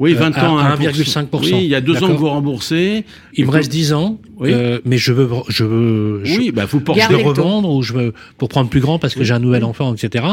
Oui, 0.03 0.13
euh, 0.13 0.17
20 0.19 0.37
à- 0.37 0.49
ans 0.49 0.57
à 0.57 0.75
1%. 0.75 0.89
1,5%. 0.89 1.55
Oui, 1.55 1.63
il 1.63 1.69
y 1.69 1.75
a 1.75 1.81
deux 1.81 2.03
ans 2.03 2.07
que 2.09 2.13
vous 2.13 2.29
remboursez. 2.29 3.05
Il 3.35 3.45
me 3.45 3.51
reste 3.51 3.71
10 3.71 3.93
ans, 3.93 4.19
Oui. 4.37 4.51
euh, 4.53 4.79
mais 4.85 4.97
je 4.97 5.13
veux, 5.13 5.29
je 5.49 5.63
veux, 5.63 6.21
je, 6.25 6.37
Oui, 6.37 6.51
bah, 6.51 6.65
vous 6.65 6.81
je 6.95 7.09
veux 7.09 7.17
revendre 7.23 7.69
ou 7.73 7.81
je 7.81 7.93
veux 7.93 8.13
pour 8.37 8.49
prendre 8.49 8.69
plus 8.69 8.81
grand 8.81 8.99
parce 8.99 9.15
que 9.15 9.23
j'ai 9.23 9.33
un 9.33 9.39
nouvel 9.39 9.63
enfant, 9.63 9.93
etc. 9.95 10.25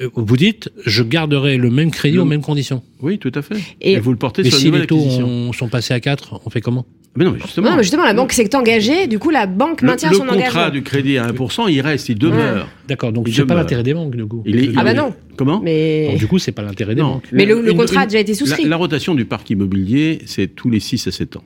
Euh, 0.00 0.08
Vous 0.14 0.36
dites, 0.36 0.70
je 0.84 1.02
garderai 1.02 1.56
le 1.56 1.70
même 1.70 1.90
crédit 1.90 2.16
Le- 2.16 2.22
aux 2.22 2.26
mêmes 2.26 2.42
conditions. 2.42 2.82
Oui, 3.00 3.18
tout 3.18 3.32
à 3.34 3.40
fait. 3.42 3.56
Et- 3.80 3.92
Et, 3.92 3.98
vous 3.98 4.10
le 4.12 4.18
portez 4.18 4.42
Mais 4.42 4.50
sur 4.50 4.58
si 4.58 4.70
les 4.70 4.86
taux 4.86 4.98
ont- 4.98 5.52
sont 5.54 5.68
passés 5.68 5.94
à 5.94 6.00
4, 6.00 6.40
on 6.44 6.50
fait 6.50 6.60
comment? 6.60 6.84
Mais 7.16 7.24
non, 7.24 7.32
mais 7.32 7.38
justement. 7.40 7.70
Non, 7.70 7.76
mais 7.76 7.82
justement, 7.82 8.04
la 8.04 8.12
banque 8.14 8.32
s'est 8.32 8.54
engagée, 8.54 9.06
du 9.06 9.18
coup, 9.18 9.30
la 9.30 9.46
banque 9.46 9.80
le, 9.82 9.88
maintient 9.88 10.10
le 10.10 10.16
son 10.16 10.22
contrat 10.26 10.36
engagement. 10.36 10.70
du 10.70 10.82
crédit 10.82 11.18
à 11.18 11.26
1%, 11.32 11.68
il 11.72 11.80
reste, 11.80 12.08
il 12.10 12.18
demeure. 12.18 12.68
D'accord, 12.88 13.12
donc 13.12 13.28
c'est 13.32 13.44
pas 13.46 13.54
l'intérêt 13.54 13.82
des 13.82 13.94
banques 13.94 14.14
du 14.14 14.24
coup. 14.26 14.42
Il 14.46 14.56
est- 14.64 14.70
Ah 14.76 14.84
bah 14.84 14.94
non. 14.94 15.14
Comment 15.36 15.60
Mais, 15.62 16.08
Donc, 16.10 16.18
du 16.18 16.26
coup, 16.26 16.38
c'est 16.38 16.52
pas 16.52 16.62
l'intérêt 16.62 16.94
des 16.94 17.00
Non. 17.02 17.14
banques. 17.14 17.28
mais 17.32 17.44
le, 17.46 17.60
le 17.60 17.70
Une- 17.72 17.76
contrat 17.76 18.02
a 18.02 18.06
déjà 18.06 18.20
été 18.20 18.34
souscrit. 18.34 18.64
La, 18.64 18.70
la 18.70 18.76
rotation 18.76 19.14
du 19.14 19.24
parc 19.24 19.48
immobilier, 19.50 20.20
c'est 20.26 20.48
tous 20.54 20.70
les 20.70 20.80
6 20.80 21.06
à 21.06 21.10
7 21.10 21.36
ans. 21.36 21.44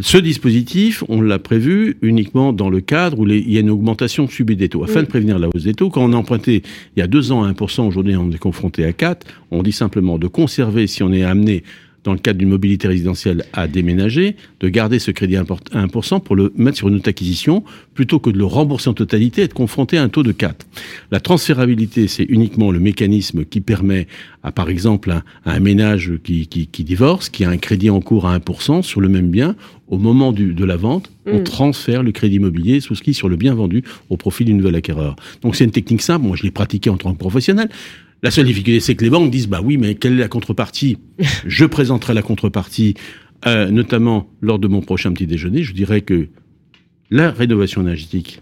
Ce 0.00 0.18
dispositif, 0.18 1.04
on 1.08 1.20
l'a 1.20 1.38
prévu 1.38 1.96
uniquement 2.02 2.52
dans 2.52 2.68
le 2.68 2.80
cadre 2.80 3.20
où 3.20 3.24
les- 3.24 3.38
il 3.38 3.52
y 3.52 3.58
a 3.58 3.60
une 3.60 3.70
augmentation 3.70 4.26
subie 4.26 4.56
des 4.56 4.68
taux. 4.68 4.82
Afin 4.82 5.02
de 5.02 5.06
prévenir 5.06 5.38
la 5.38 5.48
hausse 5.48 5.62
des 5.62 5.74
taux, 5.74 5.88
quand 5.88 6.02
on 6.04 6.12
a 6.12 6.16
emprunté 6.16 6.62
il 6.96 6.98
y 6.98 7.02
a 7.02 7.06
deux 7.06 7.30
ans 7.30 7.44
à 7.44 7.48
1%, 7.52 7.86
aujourd'hui 7.86 8.16
on 8.16 8.28
est 8.32 8.38
confronté 8.38 8.84
à 8.84 8.92
4, 8.92 9.24
on 9.52 9.62
dit 9.62 9.70
simplement 9.70 10.18
de 10.18 10.26
conserver, 10.26 10.88
si 10.88 11.04
on 11.04 11.12
est 11.12 11.22
amené 11.22 11.62
dans 12.04 12.12
le 12.12 12.18
cadre 12.18 12.38
d'une 12.38 12.50
mobilité 12.50 12.86
résidentielle 12.86 13.44
à 13.52 13.66
déménager, 13.66 14.36
de 14.60 14.68
garder 14.68 14.98
ce 14.98 15.10
crédit 15.10 15.36
à 15.36 15.42
1% 15.42 16.20
pour 16.22 16.36
le 16.36 16.52
mettre 16.56 16.76
sur 16.76 16.88
une 16.88 16.96
autre 16.96 17.08
acquisition, 17.08 17.64
plutôt 17.94 18.18
que 18.18 18.30
de 18.30 18.38
le 18.38 18.44
rembourser 18.44 18.90
en 18.90 18.94
totalité 18.94 19.40
et 19.40 19.44
être 19.44 19.54
confronté 19.54 19.98
à 19.98 20.02
un 20.02 20.08
taux 20.08 20.22
de 20.22 20.32
4. 20.32 20.66
La 21.10 21.20
transférabilité, 21.20 22.06
c'est 22.06 22.24
uniquement 22.24 22.70
le 22.70 22.78
mécanisme 22.78 23.44
qui 23.44 23.60
permet 23.60 24.06
à, 24.42 24.52
par 24.52 24.68
exemple, 24.68 25.10
un, 25.10 25.22
à 25.44 25.54
un 25.54 25.60
ménage 25.60 26.12
qui, 26.22 26.46
qui, 26.46 26.66
qui 26.66 26.84
divorce, 26.84 27.30
qui 27.30 27.44
a 27.44 27.50
un 27.50 27.56
crédit 27.56 27.90
en 27.90 28.00
cours 28.00 28.26
à 28.26 28.38
1% 28.38 28.82
sur 28.82 29.00
le 29.00 29.08
même 29.08 29.30
bien, 29.30 29.56
au 29.88 29.98
moment 29.98 30.32
du, 30.32 30.54
de 30.54 30.64
la 30.64 30.76
vente, 30.76 31.10
on 31.26 31.40
Mm. 31.40 31.44
transfère 31.44 32.02
le 32.02 32.12
crédit 32.12 32.36
immobilier 32.36 32.80
souscrit 32.80 33.14
sur 33.14 33.28
le 33.28 33.36
bien 33.36 33.54
vendu 33.54 33.82
au 34.10 34.16
profit 34.16 34.44
du 34.44 34.54
nouvel 34.54 34.74
acquéreur. 34.74 35.16
Donc 35.42 35.56
c'est 35.56 35.64
une 35.64 35.70
technique 35.70 36.02
simple, 36.02 36.26
moi 36.26 36.36
je 36.36 36.42
l'ai 36.42 36.50
pratiquée 36.50 36.90
en 36.90 36.96
tant 36.96 37.12
que 37.12 37.18
professionnel. 37.18 37.68
La 38.24 38.30
seule 38.30 38.46
difficulté, 38.46 38.80
c'est 38.80 38.94
que 38.94 39.04
les 39.04 39.10
banques 39.10 39.30
disent, 39.30 39.48
bah 39.48 39.60
oui, 39.62 39.76
mais 39.76 39.96
quelle 39.96 40.14
est 40.14 40.16
la 40.16 40.28
contrepartie 40.28 40.96
Je 41.46 41.66
présenterai 41.66 42.14
la 42.14 42.22
contrepartie, 42.22 42.94
euh, 43.46 43.68
notamment 43.70 44.30
lors 44.40 44.58
de 44.58 44.66
mon 44.66 44.80
prochain 44.80 45.12
petit 45.12 45.26
déjeuner. 45.26 45.62
Je 45.62 45.74
dirais 45.74 46.00
que 46.00 46.28
la 47.10 47.30
rénovation 47.30 47.82
énergétique, 47.82 48.40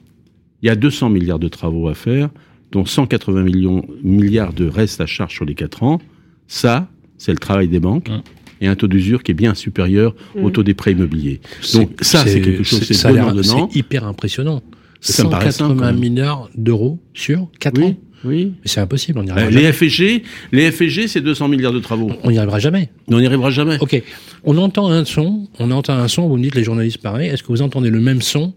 il 0.62 0.66
y 0.66 0.70
a 0.70 0.76
200 0.76 1.10
milliards 1.10 1.40
de 1.40 1.48
travaux 1.48 1.88
à 1.88 1.94
faire, 1.94 2.30
dont 2.70 2.84
180 2.84 3.42
millions, 3.42 3.84
milliards 4.04 4.52
de 4.52 4.68
reste 4.68 5.00
à 5.00 5.06
charge 5.06 5.34
sur 5.34 5.44
les 5.44 5.56
4 5.56 5.82
ans. 5.82 6.00
Ça, 6.46 6.88
c'est 7.18 7.32
le 7.32 7.38
travail 7.38 7.66
des 7.66 7.80
banques. 7.80 8.08
Mmh. 8.08 8.22
Et 8.60 8.68
un 8.68 8.76
taux 8.76 8.86
d'usure 8.86 9.24
qui 9.24 9.32
est 9.32 9.34
bien 9.34 9.54
supérieur 9.54 10.14
au 10.36 10.48
Mmh. 10.48 10.52
taux 10.52 10.62
des 10.62 10.74
prêts 10.74 10.92
immobiliers. 10.92 11.40
Donc 11.74 11.90
ça, 12.02 12.24
c'est 12.24 12.40
quelque 12.40 12.62
chose, 12.62 12.84
c'est. 12.84 12.94
C'est 12.94 13.76
hyper 13.76 14.06
impressionnant. 14.06 14.62
Ça 15.00 15.24
me 15.24 15.30
paraît 15.30 15.50
simple, 15.50 15.70
180 15.74 15.76
quand 15.76 15.92
même. 15.92 15.98
milliards 15.98 16.48
d'euros 16.56 17.00
sur 17.12 17.48
4 17.58 17.78
Oui, 17.80 17.84
ans. 17.86 17.96
Oui. 18.24 18.52
Mais 18.62 18.66
c'est 18.68 18.80
impossible, 18.80 19.18
on 19.18 19.22
n'y 19.24 19.30
Euh, 19.30 19.34
arrivera, 19.34 19.50
les 19.50 19.72
jamais. 19.72 19.72
FG, 19.72 20.22
les 20.52 20.70
FG, 20.70 21.06
c'est 21.08 21.20
200 21.20 21.48
milliards 21.48 21.72
de 21.72 21.80
travaux. 21.80 22.10
On 22.22 22.30
n'y 22.30 22.38
arrivera 22.38 22.58
jamais. 22.58 22.90
On 23.08 23.18
n'y 23.18 23.26
arrivera 23.26 23.50
jamais. 23.50 23.78
Ok, 23.80 24.00
on 24.44 24.56
entend 24.58 24.88
un 24.90 25.04
son, 25.04 25.48
on 25.58 25.70
entend 25.70 25.94
un 25.94 26.08
son, 26.08 26.28
vous 26.28 26.36
me 26.36 26.42
dites 26.42 26.54
les 26.54 26.64
journalistes 26.64 26.98
pareil, 27.02 27.28
est-ce 27.28 27.42
que 27.42 27.48
vous 27.48 27.62
entendez 27.62 27.90
le 27.90 28.00
même 28.00 28.22
son 28.22 28.54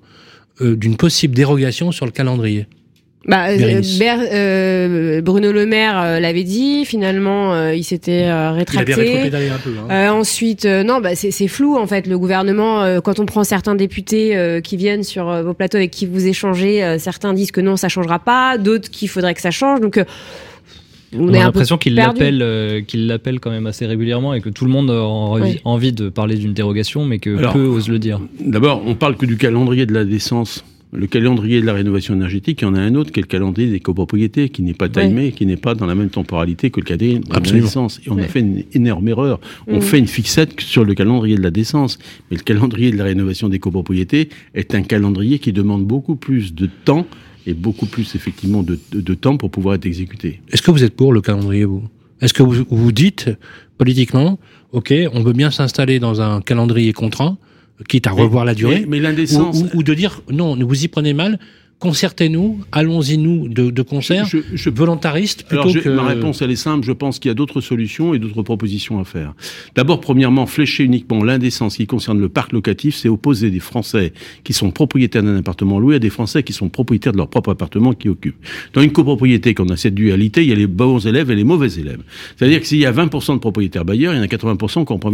euh, 0.62 0.75
d'une 0.75 0.97
possible 0.97 1.36
dérogation 1.36 1.91
sur 1.91 2.06
le 2.06 2.12
calendrier? 2.12 2.67
Bah, 3.28 3.48
euh, 3.50 3.82
euh, 4.32 5.22
Bruno 5.22 5.52
Le 5.52 5.66
Maire 5.66 6.00
euh, 6.00 6.20
l'avait 6.20 6.44
dit, 6.44 6.86
finalement, 6.86 7.54
euh, 7.54 7.74
il 7.74 7.84
s'était 7.84 8.26
euh, 8.26 8.52
Il 8.72 8.78
avait 8.78 8.94
rétracté. 8.94 9.50
un 9.50 9.58
peu. 9.58 9.72
Hein. 9.80 9.88
Euh, 9.90 10.10
ensuite, 10.10 10.66
euh, 10.66 10.84
non, 10.84 11.02
bah, 11.02 11.16
c'est 11.16 11.48
flou 11.48 11.76
en 11.76 11.88
fait. 11.88 12.06
Le 12.06 12.20
gouvernement, 12.20 12.84
euh, 12.84 13.00
quand 13.02 13.20
on 13.20 13.26
prend 13.26 13.44
certains 13.44 13.74
députés 13.74 14.38
euh, 14.38 14.62
qui 14.62 14.78
viennent 14.78 15.04
sur 15.04 15.28
euh, 15.30 15.42
vos 15.42 15.56
plateaux 15.56 15.78
avec 15.78 15.90
qui 15.90 16.06
vous 16.06 16.28
échangez, 16.28 16.84
euh, 16.84 17.00
certains 17.00 17.34
disent 17.34 17.52
que 17.52 17.62
non, 17.62 17.78
ça 17.78 17.90
changera 17.90 18.20
pas, 18.20 18.60
d'autres 18.60 18.92
qu'il 18.92 19.10
faudrait 19.10 19.34
que 19.34 19.42
ça 19.42 19.52
change. 19.52 19.82
Donc, 19.82 19.98
euh, 19.98 20.04
on, 21.18 21.34
a 21.34 21.40
l'impression 21.40 21.80
qu'il 21.80 21.96
l'appelle, 21.96 22.42
euh, 22.44 22.82
qu'il 22.82 23.08
l'appelle 23.08 23.40
quand 23.40 23.50
même 23.50 23.66
assez 23.66 23.88
régulièrement 23.88 24.36
et 24.36 24.42
que 24.42 24.50
tout 24.50 24.66
le 24.66 24.72
monde 24.72 24.92
a 24.92 25.02
envie, 25.64 25.94
de 25.94 26.10
parler 26.10 26.36
d'une 26.36 26.54
dérogation, 26.54 27.06
mais 27.06 27.18
que 27.18 27.36
Alors, 27.38 27.54
peu 27.54 27.66
osent 27.66 27.90
le 27.90 28.00
dire. 28.00 28.20
D'abord, 28.40 28.84
on 28.86 28.94
parle 28.94 29.16
que 29.16 29.26
du 29.26 29.38
calendrier 29.38 29.88
de 29.88 29.94
la 29.94 30.04
décence. 30.04 30.64
Le 30.93 31.08
calendrier 31.08 31.62
de 31.62 31.65
la 31.65 31.74
rénovation 31.74 32.13
énergétique, 32.13 32.62
il 32.62 32.65
y 32.65 32.67
en 32.67 32.76
a 32.76 32.80
un 32.80 32.95
autre 32.95 33.12
qui 33.12 33.19
est 33.19 33.24
le 33.24 33.28
calendrier 33.28 33.69
des 33.69 33.80
copropriétés, 33.80 34.50
qui 34.50 34.62
n'est 34.62 34.74
pas 34.74 34.89
timé, 34.89 35.32
qui 35.32 35.45
n'est 35.45 35.58
pas 35.58 35.76
dans 35.76 35.86
la 35.86 35.95
même 35.95 36.10
temporalité 36.10 36.69
que 36.69 36.80
le 36.80 36.86
calendrier 36.86 37.19
de 37.19 37.34
la 37.34 37.39
décence. 37.39 38.00
Et 38.06 38.10
on 38.10 38.17
a 38.17 38.24
fait 38.24 38.39
une 38.39 38.63
énorme 38.74 39.08
erreur. 39.08 39.39
On 39.67 39.78
mm. 39.78 39.82
fait 39.82 40.00
une 40.00 40.08
fixette 40.08 40.60
sur 40.62 40.86
le 40.86 40.93
calendrier 40.93 41.36
de 41.36 41.43
la 41.43 41.52
décence. 41.52 42.00
Mais 42.30 42.38
le 42.38 42.43
calendrier 42.43 42.91
de 42.91 42.98
la 42.98 43.04
rénovation 43.06 43.50
des 43.50 43.60
copropriétés 43.60 44.30
est 44.54 44.74
un 44.76 44.84
calendrier 44.84 45.39
qui 45.39 45.52
demande 45.52 45.86
beaucoup 45.86 46.15
plus 46.15 46.54
de 46.54 46.69
temps 46.86 47.06
et 47.48 47.54
beaucoup 47.54 47.86
plus 47.86 48.15
effectivement 48.15 48.63
de, 48.63 49.13
temps 49.13 49.38
pour 49.38 49.52
pouvoir 49.52 49.76
être 49.76 49.86
exécuté. 49.86 50.41
Est-ce 50.52 50.62
que 50.62 50.71
vous 50.71 50.84
êtes 50.84 50.95
pour 50.95 51.13
le 51.13 51.21
calendrier, 51.21 51.65
vous? 51.65 51.84
Est-ce 52.21 52.34
que 52.34 52.43
vous 52.43 52.65
vous 52.69 52.91
dites 52.91 53.30
politiquement, 53.78 54.39
ok, 54.71 54.93
on 55.13 55.21
veut 55.21 55.34
bien 55.34 55.52
s'installer 55.52 56.00
dans 56.00 56.21
un 56.21 56.41
calendrier 56.41 56.93
contraint, 56.93 57.38
quitte 57.88 58.08
à 58.08 58.12
revoir 58.12 58.46
la 58.46 58.54
durée, 58.54 58.86
mais, 58.88 59.00
l'indécence, 59.00 59.64
ou, 59.74 59.84
de 59.84 59.94
dire 59.94 60.22
non, 60.32 60.56
vous 60.56 60.84
y 60.84 60.88
prenez 60.88 61.14
mal, 61.14 61.40
concertez-nous, 61.80 62.62
allons-y 62.72 63.18
nous 63.18 63.50
de, 63.50 63.70
de 63.70 63.82
concert, 63.82 64.26
je, 64.26 64.38
je, 64.54 64.70
volontariste 64.70 65.44
plutôt 65.44 65.74
que... 65.74 65.90
Ma 65.90 66.04
réponse 66.04 66.42
elle 66.42 66.52
est 66.52 66.56
simple, 66.56 66.86
je 66.86 66.92
pense 66.94 67.20
qu'il 67.20 67.30
y 67.30 67.32
a 67.32 67.36
d'autres 67.36 67.60
solutions 67.60 68.14
et 68.14 68.20
d'autres 68.20 68.44
propositions 68.44 69.00
à 69.00 69.04
faire. 69.04 69.34
D'abord, 69.76 70.00
premièrement, 70.00 70.46
flécher 70.46 70.84
uniquement 70.84 71.24
l'indécence 71.24 71.76
qui 71.78 71.86
concerne 71.86 72.20
le 72.20 72.30
parc 72.30 72.54
locatif, 72.54 72.96
c'est 72.96 73.10
opposer 73.10 73.52
des 73.52 73.60
Français 73.60 74.14
qui 74.44 74.54
sont 74.54 74.72
propriétaires 74.72 75.24
d'un 75.24 75.38
appartement 75.38 75.80
loué 75.80 75.96
à 75.96 76.00
des 76.00 76.10
Français 76.10 76.44
qui 76.44 76.54
sont 76.54 76.70
propriétaires 76.70 77.12
de 77.12 77.18
leur 77.18 77.30
propre 77.30 77.52
appartement 77.52 77.94
qui 77.94 78.08
occupent. 78.08 78.44
Dans 78.74 78.82
une 78.82 78.92
copropriété, 78.92 79.54
quand 79.54 79.70
on 79.70 79.74
a 79.74 79.78
cette 79.78 79.96
dualité, 79.96 80.44
il 80.44 80.50
y 80.50 80.54
a 80.54 80.56
les 80.56 80.68
bons 80.68 81.06
élèves 81.06 81.30
et 81.30 81.36
les 81.36 81.44
mauvais 81.44 81.74
élèves. 81.74 82.02
C'est-à-dire 82.38 82.62
que 82.62 82.68
s'il 82.68 82.80
y 82.80 82.86
a 82.86 82.92
20% 82.92 83.34
de 83.34 83.40
propriétaires 83.40 83.86
bailleurs, 83.86 84.14
il 84.14 84.18
y 84.18 84.20
en 84.20 84.24
a 84.24 84.28
80% 84.28 84.86
qui 84.86 84.94
n'ont 84.94 85.00
pas 85.00 85.12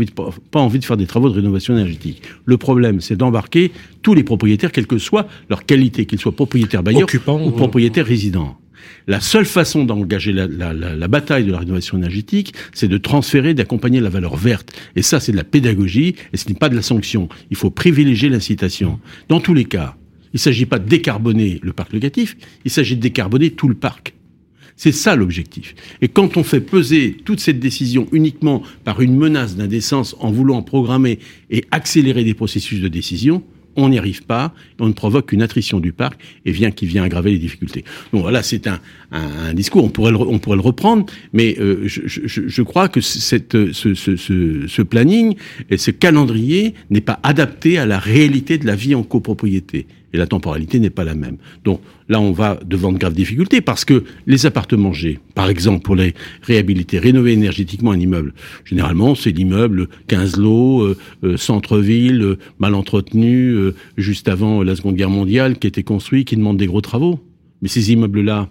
pas 0.51 0.59
envie 0.59 0.79
de 0.79 0.85
faire 0.85 0.97
des 0.97 1.07
travaux 1.07 1.29
de 1.29 1.35
rénovation 1.35 1.73
énergétique. 1.73 2.21
Le 2.45 2.57
problème, 2.57 3.01
c'est 3.01 3.15
d'embarquer 3.15 3.71
tous 4.03 4.13
les 4.13 4.23
propriétaires, 4.23 4.71
quelle 4.71 4.87
que 4.87 4.97
soit 4.97 5.27
leur 5.49 5.65
qualité, 5.65 6.05
qu'ils 6.05 6.19
soient 6.19 6.31
propriétaires 6.31 6.50
bailleurs 6.83 7.07
ou 7.27 7.51
propriétaires 7.51 8.05
résidents. 8.05 8.57
La 9.07 9.19
seule 9.19 9.45
façon 9.45 9.83
d'engager 9.83 10.31
la, 10.31 10.47
la, 10.47 10.73
la, 10.73 11.07
bataille 11.07 11.45
de 11.45 11.51
la 11.51 11.59
rénovation 11.59 11.97
énergétique, 11.97 12.53
c'est 12.73 12.87
de 12.87 12.97
transférer, 12.97 13.53
d'accompagner 13.53 13.99
la 13.99 14.09
valeur 14.09 14.35
verte. 14.35 14.71
Et 14.95 15.01
ça, 15.01 15.19
c'est 15.19 15.31
de 15.31 15.37
la 15.37 15.43
pédagogie, 15.43 16.15
et 16.33 16.37
ce 16.37 16.47
n'est 16.47 16.55
pas 16.55 16.69
de 16.69 16.75
la 16.75 16.81
sanction. 16.81 17.27
Il 17.49 17.57
faut 17.57 17.71
privilégier 17.71 18.29
l'incitation. 18.29 18.99
Dans 19.27 19.39
tous 19.39 19.53
les 19.53 19.65
cas, 19.65 19.95
il 20.33 20.35
ne 20.35 20.39
s'agit 20.39 20.65
pas 20.65 20.79
de 20.79 20.87
décarboner 20.87 21.59
le 21.61 21.73
parc 21.73 21.93
locatif, 21.93 22.37
il 22.63 22.71
s'agit 22.71 22.95
de 22.95 23.01
décarboner 23.01 23.51
tout 23.51 23.67
le 23.67 23.75
parc. 23.75 24.13
C'est 24.77 24.91
ça 24.91 25.15
l'objectif. 25.15 25.75
Et 26.01 26.07
quand 26.07 26.37
on 26.37 26.43
fait 26.43 26.61
peser 26.61 27.17
toute 27.25 27.39
cette 27.39 27.59
décision 27.59 28.07
uniquement 28.11 28.63
par 28.83 29.01
une 29.01 29.15
menace 29.15 29.55
d'indécence 29.55 30.15
en 30.19 30.31
voulant 30.31 30.63
programmer 30.63 31.19
et 31.49 31.65
accélérer 31.71 32.23
des 32.23 32.33
processus 32.33 32.81
de 32.81 32.87
décision, 32.87 33.43
on 33.75 33.89
n'y 33.89 33.97
arrive 33.97 34.23
pas, 34.23 34.53
on 34.79 34.87
ne 34.87 34.93
provoque 34.93 35.27
qu'une 35.27 35.41
attrition 35.41 35.79
du 35.79 35.91
parc 35.91 36.19
et 36.45 36.51
vient 36.51 36.71
qui 36.71 36.85
vient 36.85 37.03
aggraver 37.03 37.31
les 37.31 37.37
difficultés. 37.37 37.83
Donc 38.13 38.21
voilà, 38.21 38.43
c'est 38.43 38.67
un, 38.67 38.79
un, 39.11 39.53
discours, 39.53 39.83
on 39.83 39.89
pourrait 39.89 40.11
le, 40.11 40.17
on 40.17 40.39
pourrait 40.39 40.57
le 40.57 40.61
reprendre, 40.61 41.05
mais 41.33 41.57
euh, 41.59 41.83
je, 41.85 42.01
je, 42.05 42.47
je, 42.47 42.61
crois 42.61 42.89
que 42.89 43.01
cette, 43.01 43.71
ce, 43.73 43.93
ce, 43.93 44.15
ce, 44.15 44.67
ce 44.67 44.81
planning 44.81 45.35
et 45.69 45.77
ce 45.77 45.91
calendrier 45.91 46.73
n'est 46.89 47.01
pas 47.01 47.19
adapté 47.23 47.77
à 47.77 47.85
la 47.85 47.99
réalité 47.99 48.57
de 48.57 48.65
la 48.65 48.75
vie 48.75 48.95
en 48.95 49.03
copropriété 49.03 49.87
et 50.13 50.17
la 50.17 50.27
temporalité 50.27 50.79
n'est 50.79 50.89
pas 50.89 51.03
la 51.03 51.15
même. 51.15 51.37
Donc 51.63 51.81
là, 52.09 52.19
on 52.19 52.31
va 52.31 52.59
devant 52.65 52.91
de 52.91 52.97
graves 52.97 53.13
difficultés 53.13 53.61
parce 53.61 53.85
que 53.85 54.03
les 54.27 54.45
appartements 54.45 54.93
G, 54.93 55.19
par 55.35 55.49
exemple, 55.49 55.83
pour 55.83 55.95
les 55.95 56.13
réhabiliter, 56.41 56.99
rénover 56.99 57.33
énergétiquement 57.33 57.91
un 57.91 57.99
immeuble, 57.99 58.33
généralement, 58.65 59.15
c'est 59.15 59.31
l'immeuble 59.31 59.87
15 60.07 60.37
lots, 60.37 60.81
euh, 60.81 60.97
euh, 61.23 61.37
centre-ville, 61.37 62.21
euh, 62.21 62.39
mal 62.59 62.75
entretenu, 62.75 63.55
juste 63.97 64.27
avant 64.27 64.63
la 64.63 64.75
Seconde 64.75 64.95
Guerre 64.95 65.09
mondiale, 65.09 65.57
qui 65.57 65.67
était 65.67 65.83
construit, 65.83 66.25
qui 66.25 66.35
demande 66.35 66.57
des 66.57 66.67
gros 66.67 66.81
travaux. 66.81 67.19
Mais 67.61 67.69
ces 67.69 67.91
immeubles-là, 67.91 68.49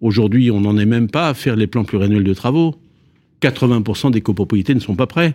aujourd'hui, 0.00 0.50
on 0.50 0.60
n'en 0.60 0.76
est 0.78 0.86
même 0.86 1.08
pas 1.08 1.28
à 1.28 1.34
faire 1.34 1.56
les 1.56 1.66
plans 1.66 1.84
pluriannuels 1.84 2.24
de 2.24 2.34
travaux. 2.34 2.76
80% 3.42 4.10
des 4.10 4.20
copropriétés 4.20 4.74
ne 4.74 4.80
sont 4.80 4.96
pas 4.96 5.06
prêts. 5.06 5.34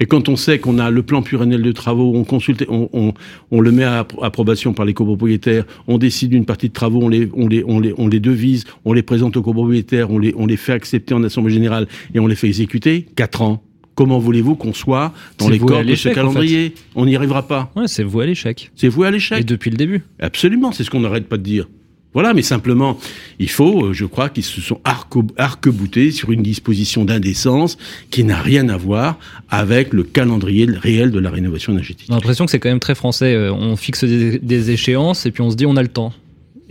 Et 0.00 0.06
quand 0.06 0.28
on 0.28 0.36
sait 0.36 0.58
qu'on 0.58 0.78
a 0.78 0.90
le 0.90 1.02
plan 1.02 1.22
pluriannuel 1.22 1.62
de 1.62 1.72
travaux, 1.72 2.12
on 2.14 2.24
consulte, 2.24 2.64
on, 2.68 2.88
on, 2.92 3.12
on, 3.50 3.60
le 3.60 3.72
met 3.72 3.84
à 3.84 4.06
approbation 4.22 4.72
par 4.72 4.84
les 4.84 4.94
copropriétaires, 4.94 5.64
on 5.86 5.98
décide 5.98 6.32
une 6.32 6.44
partie 6.44 6.68
de 6.68 6.74
travaux, 6.74 7.00
on 7.02 7.08
les, 7.08 7.28
on 7.34 7.48
les, 7.48 7.64
on 7.64 7.80
les, 7.80 7.94
on 7.96 8.08
les 8.08 8.20
devise, 8.20 8.64
on 8.84 8.92
les 8.92 9.02
présente 9.02 9.36
aux 9.36 9.42
copropriétaires, 9.42 10.10
on 10.10 10.18
les, 10.18 10.34
on 10.36 10.46
les 10.46 10.56
fait 10.56 10.72
accepter 10.72 11.14
en 11.14 11.22
assemblée 11.24 11.52
générale 11.52 11.86
et 12.14 12.20
on 12.20 12.26
les 12.26 12.34
fait 12.34 12.48
exécuter, 12.48 13.06
quatre 13.16 13.42
ans. 13.42 13.62
Comment 13.94 14.18
voulez-vous 14.18 14.54
qu'on 14.54 14.72
soit 14.72 15.12
dans 15.36 15.48
les 15.48 15.58
corps 15.58 15.84
de 15.84 15.94
ce 15.94 16.08
calendrier? 16.08 16.74
On 16.94 17.04
n'y 17.04 17.16
arrivera 17.16 17.46
pas. 17.46 17.70
Ouais, 17.76 17.86
c'est 17.86 18.04
vous 18.04 18.20
à 18.20 18.26
l'échec. 18.26 18.70
C'est 18.74 18.88
vous 18.88 19.02
à 19.02 19.10
l'échec. 19.10 19.40
Et 19.40 19.44
depuis 19.44 19.70
le 19.70 19.76
début. 19.76 20.02
Absolument, 20.20 20.72
c'est 20.72 20.84
ce 20.84 20.90
qu'on 20.90 21.00
n'arrête 21.00 21.28
pas 21.28 21.36
de 21.36 21.42
dire. 21.42 21.68
Voilà, 22.12 22.34
mais 22.34 22.42
simplement, 22.42 22.98
il 23.38 23.48
faut, 23.48 23.86
euh, 23.86 23.92
je 23.92 24.04
crois, 24.04 24.30
qu'ils 24.30 24.44
se 24.44 24.60
sont 24.60 24.80
arc-boutés 24.84 26.10
sur 26.10 26.32
une 26.32 26.42
disposition 26.42 27.04
d'indécence 27.04 27.78
qui 28.10 28.24
n'a 28.24 28.40
rien 28.40 28.68
à 28.68 28.76
voir 28.76 29.18
avec 29.48 29.92
le 29.92 30.02
calendrier 30.02 30.66
réel 30.68 31.12
de 31.12 31.20
la 31.20 31.30
rénovation 31.30 31.72
énergétique. 31.72 32.06
J'ai 32.08 32.14
l'impression 32.14 32.46
que 32.46 32.50
c'est 32.50 32.58
quand 32.58 32.68
même 32.68 32.80
très 32.80 32.96
français. 32.96 33.34
Euh, 33.34 33.52
on 33.52 33.76
fixe 33.76 34.04
des, 34.04 34.70
échéances 34.70 35.24
et 35.26 35.30
puis 35.30 35.42
on 35.42 35.50
se 35.50 35.56
dit 35.56 35.66
on 35.66 35.76
a 35.76 35.82
le 35.82 35.88
temps. 35.88 36.12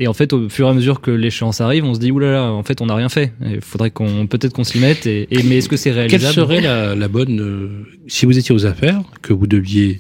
Et 0.01 0.07
en 0.07 0.13
fait, 0.13 0.31
au 0.31 0.47
fur 0.47 0.65
et 0.67 0.69
à 0.69 0.73
mesure 0.73 1.01
que 1.01 1.11
l'échéance 1.11 1.59
arrive, 1.59 1.83
on 1.83 1.93
se 1.93 1.99
dit 1.99 2.09
oulala, 2.09 2.53
en 2.53 2.63
fait, 2.63 2.79
on 2.79 2.85
n'a 2.85 2.95
rien 2.95 3.09
fait. 3.09 3.33
Il 3.45 3.59
faudrait 3.59 3.91
qu'on 3.91 4.27
peut-être 4.27 4.53
qu'on 4.53 4.63
s'y 4.63 4.79
mette. 4.79 5.05
Et, 5.05 5.27
mais 5.43 5.57
est-ce 5.57 5.67
que 5.67 5.75
c'est 5.75 5.91
réalisable 5.91 6.23
Quelle 6.23 6.33
serait 6.33 6.61
la, 6.61 7.07
bonne 7.09 7.41
euh, 7.41 7.67
si 8.07 8.25
vous 8.25 8.37
étiez 8.37 8.55
aux 8.55 8.65
affaires, 8.65 9.01
que 9.21 9.33
vous 9.33 9.45
deviez, 9.45 9.99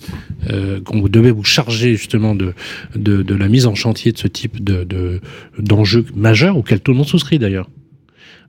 euh, 0.49 0.79
qu'on 0.79 1.01
devait 1.01 1.31
vous 1.31 1.43
charger 1.43 1.97
justement 1.97 2.33
de, 2.33 2.53
de, 2.95 3.23
de 3.23 3.35
la 3.35 3.49
mise 3.49 3.65
en 3.65 3.75
chantier 3.75 4.13
de 4.13 4.17
ce 4.17 4.29
type 4.29 4.63
de 4.63 5.19
d'enjeux 5.57 6.05
majeurs 6.15 6.55
auxquels 6.55 6.79
tout 6.79 6.91
le 6.91 6.97
monde 6.97 7.07
souscrit 7.07 7.37
d'ailleurs? 7.37 7.69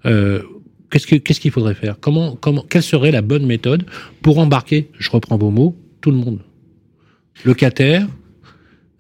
Euh, 0.06 0.42
qu'est-ce 0.92 1.08
que 1.08 1.16
qu'est-ce 1.16 1.40
qu'il 1.40 1.50
faudrait 1.50 1.74
faire? 1.74 1.96
Comment 2.00 2.36
comment 2.36 2.64
quelle 2.68 2.84
serait 2.84 3.10
la 3.10 3.22
bonne 3.22 3.44
méthode 3.44 3.84
pour 4.22 4.38
embarquer 4.38 4.88
Je 5.00 5.10
reprends 5.10 5.36
vos 5.36 5.50
mots, 5.50 5.76
tout 6.00 6.12
le 6.12 6.16
monde? 6.16 6.38
Locataire, 7.44 8.06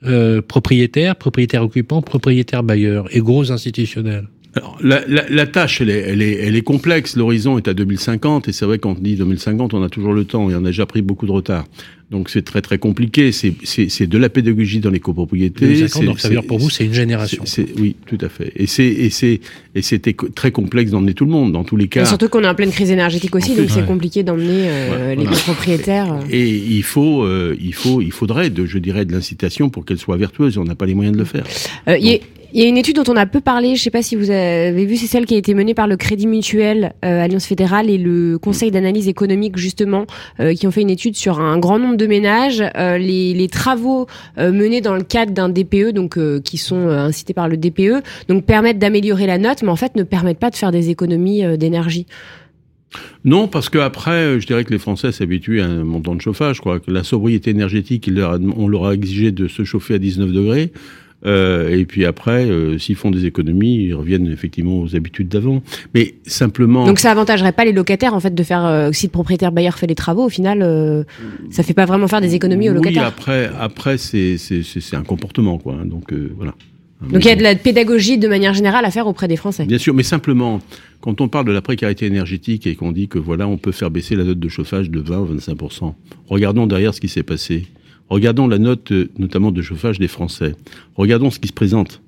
euh, 0.04 0.40
propriétaire, 0.42 1.16
propriétaire 1.16 1.62
occupant, 1.62 2.02
propriétaire 2.02 2.62
bailleur 2.62 3.06
et 3.14 3.20
gros 3.20 3.52
institutionnels 3.52 4.28
alors, 4.56 4.78
la, 4.82 5.06
la, 5.06 5.28
la, 5.28 5.46
tâche, 5.46 5.80
elle 5.80 5.90
est, 5.90 6.00
elle 6.00 6.22
est, 6.22 6.34
elle 6.34 6.56
est 6.56 6.62
complexe. 6.62 7.16
L'horizon 7.16 7.56
est 7.56 7.68
à 7.68 7.74
2050, 7.74 8.48
et 8.48 8.52
c'est 8.52 8.64
vrai 8.64 8.78
qu'on 8.78 8.94
dit 8.94 9.14
2050, 9.14 9.74
on 9.74 9.82
a 9.82 9.88
toujours 9.88 10.12
le 10.12 10.24
temps, 10.24 10.50
et 10.50 10.54
on 10.56 10.64
a 10.64 10.68
déjà 10.68 10.86
pris 10.86 11.02
beaucoup 11.02 11.26
de 11.26 11.32
retard. 11.32 11.66
Donc 12.10 12.28
c'est 12.28 12.42
très 12.42 12.60
très 12.60 12.78
compliqué. 12.78 13.30
C'est 13.30 14.06
de 14.06 14.18
la 14.18 14.28
pédagogie 14.28 14.80
dans 14.80 14.90
les 14.90 14.98
copropriétés. 14.98 15.66
2050, 15.66 16.04
donc 16.04 16.20
ça 16.20 16.28
veut 16.28 16.34
dire 16.34 16.44
pour 16.44 16.58
vous, 16.58 16.68
c'est 16.68 16.84
une 16.84 16.92
génération. 16.92 17.44
oui, 17.78 17.94
tout 18.06 18.18
à 18.20 18.28
fait. 18.28 18.52
Et 18.56 18.66
c'est 18.66 18.86
et 18.86 19.10
c'est 19.10 19.40
et 19.76 19.82
c'était 19.82 20.16
très 20.34 20.50
complexe 20.50 20.90
d'emmener 20.90 21.14
tout 21.14 21.24
le 21.24 21.30
monde 21.30 21.52
dans 21.52 21.62
tous 21.62 21.76
les 21.76 21.86
cas. 21.86 22.02
Et 22.02 22.06
surtout 22.06 22.28
qu'on 22.28 22.42
est 22.42 22.48
en 22.48 22.56
pleine 22.56 22.72
crise 22.72 22.90
énergétique 22.90 23.36
aussi, 23.36 23.54
donc 23.54 23.70
c'est 23.70 23.86
compliqué 23.86 24.24
d'emmener 24.24 24.64
euh, 24.66 25.14
les 25.14 25.24
copropriétaires. 25.24 26.18
Et, 26.30 26.48
il 26.48 26.82
faut 26.82 27.22
euh, 27.22 27.56
il 27.60 27.74
faut 27.74 28.00
il 28.00 28.10
faudrait 28.12 28.50
de 28.50 28.66
je 28.66 28.78
dirais 28.78 29.04
de 29.04 29.12
l'incitation 29.12 29.70
pour 29.70 29.84
qu'elle 29.84 29.98
soit 29.98 30.16
vertueuse. 30.16 30.58
On 30.58 30.64
n'a 30.64 30.74
pas 30.74 30.86
les 30.86 30.94
moyens 30.94 31.14
de 31.14 31.20
le 31.20 31.26
faire. 31.26 31.44
Euh, 31.86 31.96
il 32.52 32.60
y 32.60 32.64
a 32.64 32.68
une 32.68 32.76
étude 32.76 32.96
dont 32.96 33.12
on 33.12 33.16
a 33.16 33.26
peu 33.26 33.40
parlé, 33.40 33.68
je 33.68 33.72
ne 33.72 33.78
sais 33.78 33.90
pas 33.90 34.02
si 34.02 34.16
vous 34.16 34.30
avez 34.30 34.84
vu, 34.84 34.96
c'est 34.96 35.06
celle 35.06 35.26
qui 35.26 35.34
a 35.34 35.38
été 35.38 35.54
menée 35.54 35.74
par 35.74 35.86
le 35.86 35.96
Crédit 35.96 36.26
Mutuel, 36.26 36.94
euh, 37.04 37.22
Alliance 37.22 37.46
Fédérale 37.46 37.90
et 37.90 37.98
le 37.98 38.38
Conseil 38.38 38.70
d'analyse 38.70 39.08
économique 39.08 39.56
justement, 39.56 40.06
euh, 40.40 40.54
qui 40.54 40.66
ont 40.66 40.70
fait 40.70 40.82
une 40.82 40.90
étude 40.90 41.16
sur 41.16 41.40
un 41.40 41.58
grand 41.58 41.78
nombre 41.78 41.96
de 41.96 42.06
ménages. 42.06 42.62
Euh, 42.76 42.98
les, 42.98 43.48
travaux 43.50 44.06
menés 44.36 44.80
dans 44.80 44.94
le 44.94 45.02
cadre 45.02 45.32
d'un 45.32 45.48
DPE, 45.48 45.90
donc 45.92 46.18
qui 46.42 46.56
sont 46.56 46.88
incités 46.88 47.34
par 47.34 47.48
le 47.48 47.56
DPE, 47.56 48.02
donc 48.28 48.44
permettent 48.44 48.78
d'améliorer 48.78 49.26
la 49.26 49.38
note, 49.38 49.62
mais 49.62 49.70
en 49.70 49.76
fait 49.76 49.96
ne 49.96 50.04
permettent 50.04 50.38
pas 50.38 50.50
de 50.50 50.56
faire 50.56 50.70
des 50.70 50.90
économies 50.90 51.42
d'énergie. 51.58 52.06
Non, 53.24 53.48
parce 53.48 53.68
que 53.68 53.78
après, 53.78 54.38
je 54.38 54.46
dirais 54.46 54.64
que 54.64 54.72
les 54.72 54.78
Français 54.78 55.10
s'habituent 55.10 55.60
à 55.60 55.66
un 55.66 55.84
montant 55.84 56.14
de 56.14 56.20
chauffage. 56.20 56.60
Que 56.60 56.90
la 56.90 57.02
sobriété 57.02 57.50
énergétique, 57.50 58.08
on 58.56 58.68
leur 58.68 58.86
a 58.86 58.94
exigé 58.94 59.32
de 59.32 59.48
se 59.48 59.64
chauffer 59.64 59.94
à 59.94 59.98
19 59.98 60.30
degrés. 60.30 60.72
Euh, 61.26 61.76
et 61.76 61.84
puis 61.84 62.04
après, 62.04 62.44
euh, 62.46 62.78
s'ils 62.78 62.96
font 62.96 63.10
des 63.10 63.26
économies, 63.26 63.84
ils 63.84 63.94
reviennent 63.94 64.30
effectivement 64.30 64.80
aux 64.80 64.96
habitudes 64.96 65.28
d'avant. 65.28 65.62
Mais 65.94 66.14
simplement. 66.26 66.86
Donc 66.86 66.98
ça 66.98 67.10
avantagerait 67.10 67.52
pas 67.52 67.64
les 67.64 67.72
locataires 67.72 68.14
en 68.14 68.20
fait 68.20 68.34
de 68.34 68.42
faire 68.42 68.64
euh, 68.64 68.90
si 68.92 69.06
le 69.06 69.10
propriétaire 69.10 69.52
bailleur 69.52 69.78
fait 69.78 69.86
les 69.86 69.94
travaux. 69.94 70.24
Au 70.24 70.30
final, 70.30 71.06
ça 71.50 71.62
fait 71.62 71.74
pas 71.74 71.84
vraiment 71.84 72.08
faire 72.08 72.20
des 72.20 72.34
économies 72.34 72.70
aux 72.70 72.74
locataires. 72.74 73.02
Oui, 73.02 73.08
après, 73.08 73.50
après 73.58 73.98
c'est 73.98 74.36
c'est 74.38 74.96
un 74.96 75.02
comportement 75.02 75.58
quoi. 75.58 75.74
Hein, 75.80 75.86
donc 75.86 76.12
voilà. 76.36 76.54
Donc 77.02 77.24
il 77.24 77.28
y 77.28 77.30
a 77.30 77.36
de 77.36 77.42
la 77.42 77.54
pédagogie 77.54 78.18
de 78.18 78.28
manière 78.28 78.52
générale 78.52 78.84
à 78.84 78.90
faire 78.90 79.06
auprès 79.06 79.26
des 79.26 79.36
Français. 79.36 79.64
Bien 79.64 79.78
sûr, 79.78 79.94
mais 79.94 80.02
simplement, 80.02 80.60
quand 81.00 81.22
on 81.22 81.28
parle 81.28 81.46
de 81.46 81.52
la 81.52 81.62
précarité 81.62 82.04
énergétique 82.04 82.66
et 82.66 82.74
qu'on 82.74 82.92
dit 82.92 83.08
que 83.08 83.18
voilà, 83.18 83.48
on 83.48 83.56
peut 83.56 83.72
faire 83.72 83.90
baisser 83.90 84.16
la 84.16 84.24
note 84.24 84.38
de 84.38 84.48
chauffage 84.50 84.90
de 84.90 85.00
20 85.00 85.18
ou 85.18 85.34
25% 85.34 85.94
regardons 86.30 86.66
derrière 86.66 86.94
ce 86.94 87.00
qui 87.00 87.08
s'est 87.08 87.22
passé. 87.22 87.66
Regardons 88.10 88.46
la 88.48 88.58
note, 88.58 88.92
euh, 88.92 89.08
notamment 89.18 89.50
de 89.52 89.62
chauffage 89.62 89.98
des 89.98 90.08
Français. 90.08 90.54
Regardons 90.96 91.30
ce 91.30 91.38
qui 91.38 91.48
se 91.48 91.52
présente. 91.54 92.02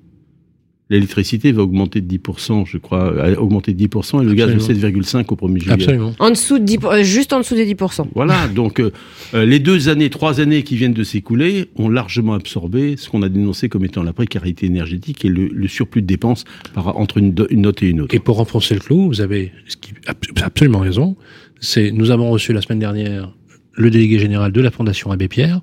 l'électricité 0.90 1.52
va 1.52 1.62
augmenter 1.62 2.02
de 2.02 2.06
10%, 2.18 2.66
je 2.66 2.76
crois, 2.76 3.18
a 3.24 3.32
augmenté 3.40 3.72
de 3.72 3.78
10% 3.86 4.20
et 4.20 4.26
le 4.26 4.34
gaz 4.34 4.50
de 4.52 4.58
7,5 4.58 5.24
au 5.32 5.36
1er 5.36 5.58
juillet. 5.58 5.72
Absolument. 5.72 6.12
En 6.18 6.28
dessous 6.30 6.58
de 6.58 6.64
10, 6.64 6.78
euh, 6.84 7.02
juste 7.02 7.32
en 7.32 7.38
dessous 7.38 7.54
des 7.54 7.64
10%. 7.64 8.08
Voilà, 8.14 8.46
donc 8.48 8.78
euh, 8.78 8.90
euh, 9.32 9.46
les 9.46 9.58
deux 9.58 9.88
années, 9.88 10.10
trois 10.10 10.40
années 10.40 10.62
qui 10.64 10.76
viennent 10.76 10.92
de 10.92 11.02
s'écouler 11.04 11.70
ont 11.76 11.88
largement 11.88 12.34
absorbé 12.34 12.96
ce 12.98 13.08
qu'on 13.08 13.22
a 13.22 13.30
dénoncé 13.30 13.70
comme 13.70 13.86
étant 13.86 14.02
la 14.02 14.12
précarité 14.12 14.66
énergétique 14.66 15.24
et 15.24 15.28
le, 15.28 15.46
le 15.46 15.68
surplus 15.68 16.02
de 16.02 16.06
dépenses 16.08 16.44
par, 16.74 16.94
entre 16.98 17.16
une, 17.16 17.34
note 17.52 17.82
et 17.82 17.88
une 17.88 18.02
autre. 18.02 18.14
Et 18.14 18.18
pour 18.18 18.36
renfoncer 18.36 18.74
le 18.74 18.80
clou, 18.80 19.06
vous 19.06 19.22
avez 19.22 19.50
ce 19.68 19.76
qui- 19.78 19.94
ab- 20.06 20.16
absolument 20.42 20.80
raison. 20.80 21.16
C'est 21.60 21.90
nous 21.90 22.10
avons 22.10 22.28
reçu 22.28 22.52
la 22.52 22.60
semaine 22.60 22.80
dernière 22.80 23.32
le 23.74 23.88
délégué 23.88 24.18
général 24.18 24.52
de 24.52 24.60
la 24.60 24.70
Fondation 24.70 25.10
Abbé 25.10 25.28
Pierre 25.28 25.62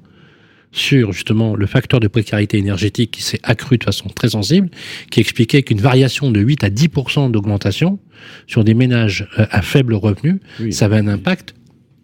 sur 0.72 1.12
justement 1.14 1.56
le 1.56 1.66
facteur 1.66 2.00
de 2.00 2.08
précarité 2.08 2.58
énergétique 2.58 3.12
qui 3.12 3.24
s'est 3.24 3.40
accru 3.44 3.78
de 3.78 3.84
façon 3.84 4.08
très 4.10 4.30
sensible, 4.30 4.70
qui 5.10 5.20
expliquait 5.20 5.64
qu'une 5.64 5.80
variation 5.82 6.30
de 6.32 6.40
8 6.40 6.64
à 6.64 6.70
10% 6.70 7.32
d'augmentation 7.32 8.00
sur 8.48 8.64
des 8.64 8.74
ménages 8.74 9.28
euh, 9.40 9.46
à 9.50 9.62
faible 9.62 9.96
revenu, 9.96 10.40
Oui. 10.60 10.72
ça 10.74 10.86
avait 10.86 10.98
un 10.98 11.08
impact 11.08 11.56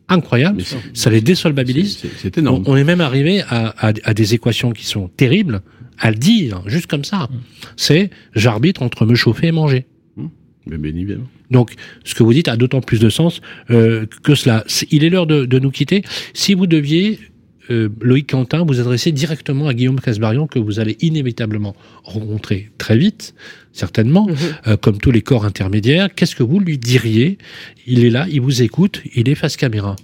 incroyable. 0.08 0.62
Ça 0.94 1.10
les 1.10 1.22
désolvabilise. 1.22 2.04
Énorme. 2.38 2.64
on 2.68 2.76
est 2.76 2.84
même 2.84 3.02
arrivé 3.02 3.42
à, 3.50 3.88
à- 3.88 3.94
à 4.04 4.14
des 4.14 4.34
équations 4.34 4.72
qui 4.72 4.86
sont 4.86 5.08
terribles 5.10 5.62
à 5.98 6.12
le 6.12 6.18
dire, 6.18 6.62
juste 6.68 6.88
comme 6.88 7.04
ça. 7.06 7.28
C'est 7.78 8.10
j'arbitre 8.36 8.82
entre 8.84 9.06
me 9.06 9.16
chauffer 9.16 9.48
et 9.48 9.52
manger. 9.52 9.86
Mais 10.68 10.78
bien 10.80 10.92
évidemment. 10.96 11.28
Donc, 11.52 11.74
ce 12.04 12.16
que 12.16 12.24
vous 12.24 12.34
dites 12.34 12.48
a 12.48 12.58
d'autant 12.58 12.82
plus 12.82 13.00
de 13.00 13.10
sens 13.10 13.40
euh, 13.70 14.08
que 14.24 14.34
cela. 14.34 14.64
Il 14.90 15.04
est 15.04 15.10
l'heure 15.12 15.28
de, 15.28 15.46
de 15.46 15.60
nous 15.60 15.70
quitter. 15.70 16.04
Si 16.34 16.56
vous 16.56 16.66
deviez, 16.66 17.20
euh, 17.70 17.90
Loïc 18.02 18.30
Quentin, 18.30 18.64
vous 18.66 18.80
adresser 18.80 19.12
directement 19.12 19.68
à 19.68 19.74
Guillaume 19.74 20.00
Casbarian, 20.00 20.48
que 20.48 20.60
vous 20.60 20.80
allez 20.80 20.98
inévitablement 21.02 21.76
rencontrer 22.04 22.70
très 22.78 22.98
vite, 22.98 23.34
certainement, 23.74 24.28
euh, 24.68 24.78
comme 24.78 24.98
tous 24.98 25.12
les 25.12 25.22
corps 25.22 25.46
intermédiaires, 25.46 26.14
qu'est-ce 26.14 26.36
que 26.36 26.44
vous 26.44 26.60
lui 26.60 26.78
diriez? 26.78 27.38
Il 27.88 28.04
est 28.04 28.10
là, 28.10 28.28
il 28.30 28.42
vous 28.42 28.62
écoute, 28.62 29.02
il 29.16 29.30
est 29.30 29.36
face 29.36 29.58
caméra. 29.58 29.96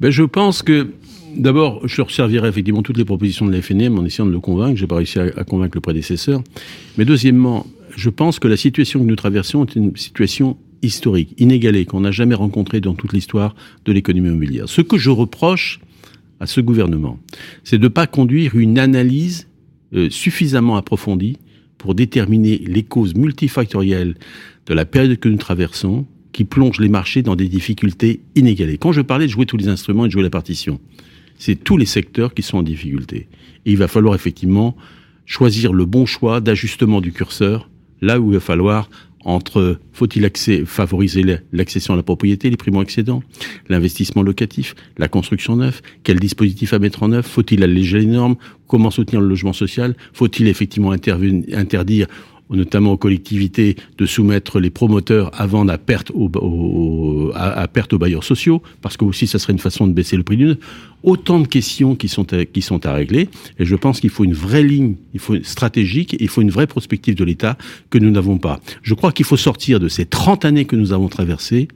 Ben, 0.00 0.10
je 0.10 0.22
pense 0.22 0.62
que, 0.62 0.92
d'abord, 1.36 1.86
je 1.86 2.02
resservirai 2.02 2.48
effectivement 2.48 2.82
toutes 2.82 2.98
les 2.98 3.04
propositions 3.04 3.46
de 3.46 3.52
la 3.52 3.60
FNM 3.60 3.98
en 3.98 4.04
essayant 4.04 4.26
de 4.26 4.32
le 4.32 4.40
convaincre. 4.40 4.76
J'ai 4.76 4.86
pas 4.86 4.96
réussi 4.96 5.18
à, 5.18 5.24
à 5.36 5.44
convaincre 5.44 5.76
le 5.76 5.80
prédécesseur. 5.80 6.42
Mais 6.98 7.04
deuxièmement, 7.04 7.66
je 7.96 8.10
pense 8.10 8.38
que 8.38 8.48
la 8.48 8.56
situation 8.56 9.00
que 9.00 9.06
nous 9.06 9.16
traversons 9.16 9.64
est 9.64 9.74
une 9.74 9.96
situation 9.96 10.56
historique, 10.82 11.34
inégalée, 11.38 11.84
qu'on 11.86 12.00
n'a 12.00 12.10
jamais 12.10 12.34
rencontrée 12.34 12.80
dans 12.80 12.94
toute 12.94 13.12
l'histoire 13.12 13.54
de 13.84 13.92
l'économie 13.92 14.28
immobilière. 14.28 14.68
Ce 14.68 14.82
que 14.82 14.98
je 14.98 15.10
reproche 15.10 15.80
à 16.40 16.46
ce 16.46 16.60
gouvernement, 16.60 17.18
c'est 17.64 17.78
de 17.78 17.84
ne 17.84 17.88
pas 17.88 18.06
conduire 18.06 18.56
une 18.56 18.78
analyse 18.78 19.48
euh, 19.94 20.10
suffisamment 20.10 20.76
approfondie 20.76 21.38
pour 21.78 21.94
déterminer 21.94 22.58
les 22.66 22.82
causes 22.82 23.14
multifactorielles 23.14 24.16
de 24.66 24.74
la 24.74 24.84
période 24.84 25.18
que 25.18 25.28
nous 25.28 25.36
traversons, 25.36 26.06
qui 26.32 26.44
plonge 26.44 26.80
les 26.80 26.88
marchés 26.88 27.22
dans 27.22 27.36
des 27.36 27.48
difficultés 27.48 28.20
inégalées. 28.34 28.76
Quand 28.76 28.92
je 28.92 29.00
parlais 29.00 29.26
de 29.26 29.30
jouer 29.30 29.46
tous 29.46 29.56
les 29.56 29.68
instruments 29.68 30.04
et 30.04 30.08
de 30.08 30.12
jouer 30.12 30.22
la 30.22 30.30
partition, 30.30 30.80
c'est 31.38 31.56
tous 31.56 31.76
les 31.76 31.86
secteurs 31.86 32.34
qui 32.34 32.42
sont 32.42 32.58
en 32.58 32.62
difficulté. 32.62 33.28
Et 33.64 33.72
il 33.72 33.78
va 33.78 33.88
falloir 33.88 34.14
effectivement 34.14 34.76
choisir 35.24 35.72
le 35.72 35.86
bon 35.86 36.04
choix 36.04 36.40
d'ajustement 36.40 37.00
du 37.00 37.12
curseur, 37.12 37.70
là 38.00 38.20
où 38.20 38.30
il 38.30 38.34
va 38.34 38.40
falloir 38.40 38.90
entre 39.26 39.78
faut-il 39.92 40.24
favoriser 40.66 41.22
la- 41.24 41.38
l'accession 41.52 41.94
à 41.94 41.96
la 41.96 42.02
propriété, 42.04 42.48
les 42.48 42.56
primo-accédants, 42.56 43.22
l'investissement 43.68 44.22
locatif, 44.22 44.74
la 44.98 45.08
construction 45.08 45.56
neuve, 45.56 45.80
quel 46.04 46.18
dispositif 46.20 46.72
à 46.72 46.78
mettre 46.78 47.02
en 47.02 47.10
œuvre, 47.12 47.26
faut-il 47.26 47.62
alléger 47.64 47.98
les 47.98 48.06
normes, 48.06 48.36
comment 48.68 48.90
soutenir 48.90 49.20
le 49.20 49.28
logement 49.28 49.52
social, 49.52 49.96
faut-il 50.12 50.46
effectivement 50.46 50.92
interdire 50.92 52.06
notamment 52.50 52.92
aux 52.92 52.96
collectivités, 52.96 53.76
de 53.98 54.06
soumettre 54.06 54.60
les 54.60 54.70
promoteurs 54.70 55.30
à 55.38 55.46
vendre 55.46 55.72
à 55.72 55.78
perte 55.78 56.12
aux, 56.14 57.30
à, 57.34 57.66
perte 57.68 57.92
aux 57.92 57.98
bailleurs 57.98 58.24
sociaux, 58.24 58.62
parce 58.82 58.96
que 58.96 59.04
aussi 59.04 59.26
ça 59.26 59.38
serait 59.38 59.52
une 59.52 59.58
façon 59.58 59.86
de 59.86 59.92
baisser 59.92 60.16
le 60.16 60.22
prix 60.22 60.36
d'une. 60.36 60.56
Autant 61.02 61.40
de 61.40 61.46
questions 61.46 61.94
qui 61.94 62.08
sont 62.08 62.32
à, 62.32 62.44
qui 62.44 62.62
sont 62.62 62.84
à 62.86 62.92
régler, 62.92 63.28
et 63.58 63.64
je 63.64 63.76
pense 63.76 64.00
qu'il 64.00 64.10
faut 64.10 64.24
une 64.24 64.34
vraie 64.34 64.62
ligne, 64.62 64.94
il 65.14 65.20
faut 65.20 65.36
stratégique, 65.42 66.16
il 66.18 66.28
faut 66.28 66.42
une 66.42 66.50
vraie 66.50 66.66
prospective 66.66 67.14
de 67.14 67.24
l'État 67.24 67.56
que 67.90 67.98
nous 67.98 68.10
n'avons 68.10 68.38
pas. 68.38 68.60
Je 68.82 68.94
crois 68.94 69.12
qu'il 69.12 69.26
faut 69.26 69.36
sortir 69.36 69.80
de 69.80 69.88
ces 69.88 70.06
30 70.06 70.44
années 70.44 70.64
que 70.64 70.76
nous 70.76 70.92
avons 70.92 71.08
traversées, 71.08 71.68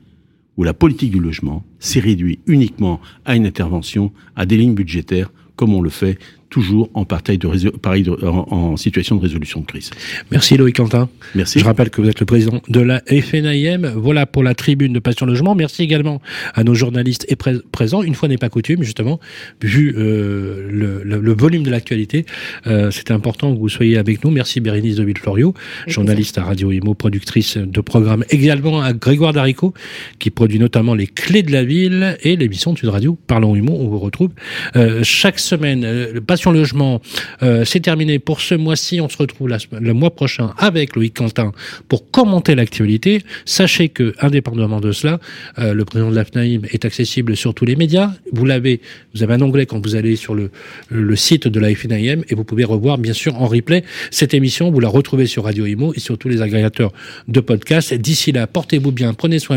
où 0.57 0.65
la 0.65 0.75
politique 0.75 1.13
du 1.13 1.21
logement 1.21 1.65
s'est 1.79 2.01
réduite 2.01 2.41
uniquement 2.47 3.01
à 3.25 3.37
une 3.37 3.47
intervention, 3.47 4.13
à 4.37 4.47
des 4.47 4.57
lignes 4.57 4.75
budgétaires, 4.75 5.31
comme 5.57 5.75
on 5.75 5.83
le 5.83 5.91
fait 5.91 6.19
toujours 6.51 6.91
en, 6.95 7.05
partie 7.05 7.39
de, 7.39 7.47
résol- 7.47 7.79
pareil 7.79 8.03
de- 8.03 8.11
en, 8.27 8.47
en 8.51 8.77
situation 8.77 9.17
de 9.17 9.23
résolution 9.23 9.61
de 9.61 9.67
crise. 9.67 9.91
Merci 10.31 10.57
Loïc 10.57 10.77
Quentin. 10.77 11.09
Merci. 11.35 11.61
Je 11.61 11.65
rappelle 11.65 11.91
que 11.91 12.01
vous 12.01 12.09
êtes 12.09 12.21
le 12.21 12.27
président 12.27 12.61
de 12.69 12.81
la 12.81 13.01
FNIM. 13.07 13.93
Voilà 13.97 14.27
pour 14.27 14.43
la 14.43 14.55
tribune 14.55 14.93
de 14.93 14.99
Passion 14.99 15.27
Logement. 15.27 15.55
Merci 15.55 15.83
également 15.83 16.21
à 16.55 16.65
nos 16.65 16.75
journalistes 16.75 17.25
et 17.29 17.37
pré- 17.37 17.61
présents. 17.73 18.03
Une 18.03 18.15
fois 18.15 18.29
n'est 18.29 18.37
pas 18.39 18.49
coutume, 18.49 18.83
justement, 18.83 19.21
vu 19.63 19.95
euh, 19.97 20.69
le, 20.71 21.03
le- 21.05 21.21
le 21.21 21.33
volume 21.35 21.63
de 21.63 21.71
l'actualité, 21.71 22.27
euh, 22.67 22.91
c'était 22.91 23.13
important 23.13 23.55
que 23.55 23.59
vous 23.61 23.69
soyez 23.69 23.97
avec 23.97 24.25
nous. 24.25 24.31
Merci 24.31 24.61
Bérénice 24.61 24.97
de 24.97 25.05
Villeflorio, 25.05 25.55
journaliste 25.87 26.37
à 26.39 26.43
Radio 26.45 26.73
Imo, 26.73 26.95
productrice 26.95 27.57
de 27.59 27.81
programmes 27.81 28.25
également 28.31 28.81
à 28.83 28.93
Grégoire 28.93 29.33
Darico, 29.33 29.73
qui 30.19 30.31
produit 30.31 30.59
notamment 30.59 30.95
Les 30.95 31.07
Clés 31.07 31.43
de 31.45 31.53
la 31.53 31.63
Ville 31.65 32.17
et 32.23 32.35
l'émission 32.37 32.73
de 32.73 32.79
Sud 32.79 32.89
Radio 32.89 33.17
Parlons 33.29 33.55
Imo. 33.55 33.77
On 33.79 33.89
vous 33.89 33.99
retrouve 34.01 34.31
euh, 34.75 35.01
chaque 35.05 35.39
semaine. 35.39 35.85
Euh, 35.85 36.13
le 36.13 36.21
Passion 36.21 36.40
Logement, 36.47 37.03
euh, 37.43 37.65
c'est 37.67 37.81
terminé 37.81 38.19
pour 38.19 38.41
ce 38.41 38.55
mois-ci. 38.55 39.01
On 39.01 39.09
se 39.09 39.19
retrouve 39.19 39.49
le 39.49 39.93
mois 39.93 40.11
prochain 40.11 40.55
avec 40.57 40.97
Loïc 40.97 41.15
Quentin 41.19 41.53
pour 41.89 42.11
commenter 42.11 42.55
l'actualité. 42.55 43.23
Sachez 43.45 43.91
que, 43.91 44.15
indépendamment 44.21 44.81
de 44.81 44.93
cela, 44.93 45.21
euh, 45.59 45.75
le 45.75 45.85
président 45.85 46.11
de 46.11 46.17
la 46.17 46.25
FNAIM 46.25 46.63
est 46.71 46.85
accessible 46.85 47.37
sur 47.37 47.53
tous 47.53 47.67
les 47.67 47.77
médias. 47.77 48.13
Vous 48.33 48.47
l'avez, 48.47 48.81
vous 49.15 49.23
avez 49.23 49.35
un 49.35 49.43
onglet 49.43 49.67
quand 49.67 49.85
vous 49.85 49.97
allez 49.97 50.17
sur 50.17 50.35
le, 50.35 50.51
le 50.89 51.17
site 51.17 51.49
de 51.49 51.61
la 51.61 51.75
FNAIM 51.75 52.23
et 52.29 52.35
vous 52.35 52.45
pouvez 52.45 52.65
revoir, 52.65 52.97
bien 52.97 53.13
sûr, 53.13 53.37
en 53.41 53.47
replay 53.47 53.85
cette 54.11 54.33
émission. 54.33 54.71
Vous 54.71 54.81
la 54.81 54.89
retrouvez 54.89 55.27
sur 55.27 55.45
Radio 55.45 55.67
Imo 55.67 55.93
et 55.95 56.01
sur 56.01 56.17
tous 56.17 56.29
les 56.29 56.41
agrégateurs 56.41 56.93
de 57.29 57.41
podcasts. 57.41 57.93
D'ici 57.93 58.33
là, 58.33 58.47
portez-vous 58.47 58.93
bien, 58.93 59.13
prenez 59.13 59.39
soin 59.39 59.49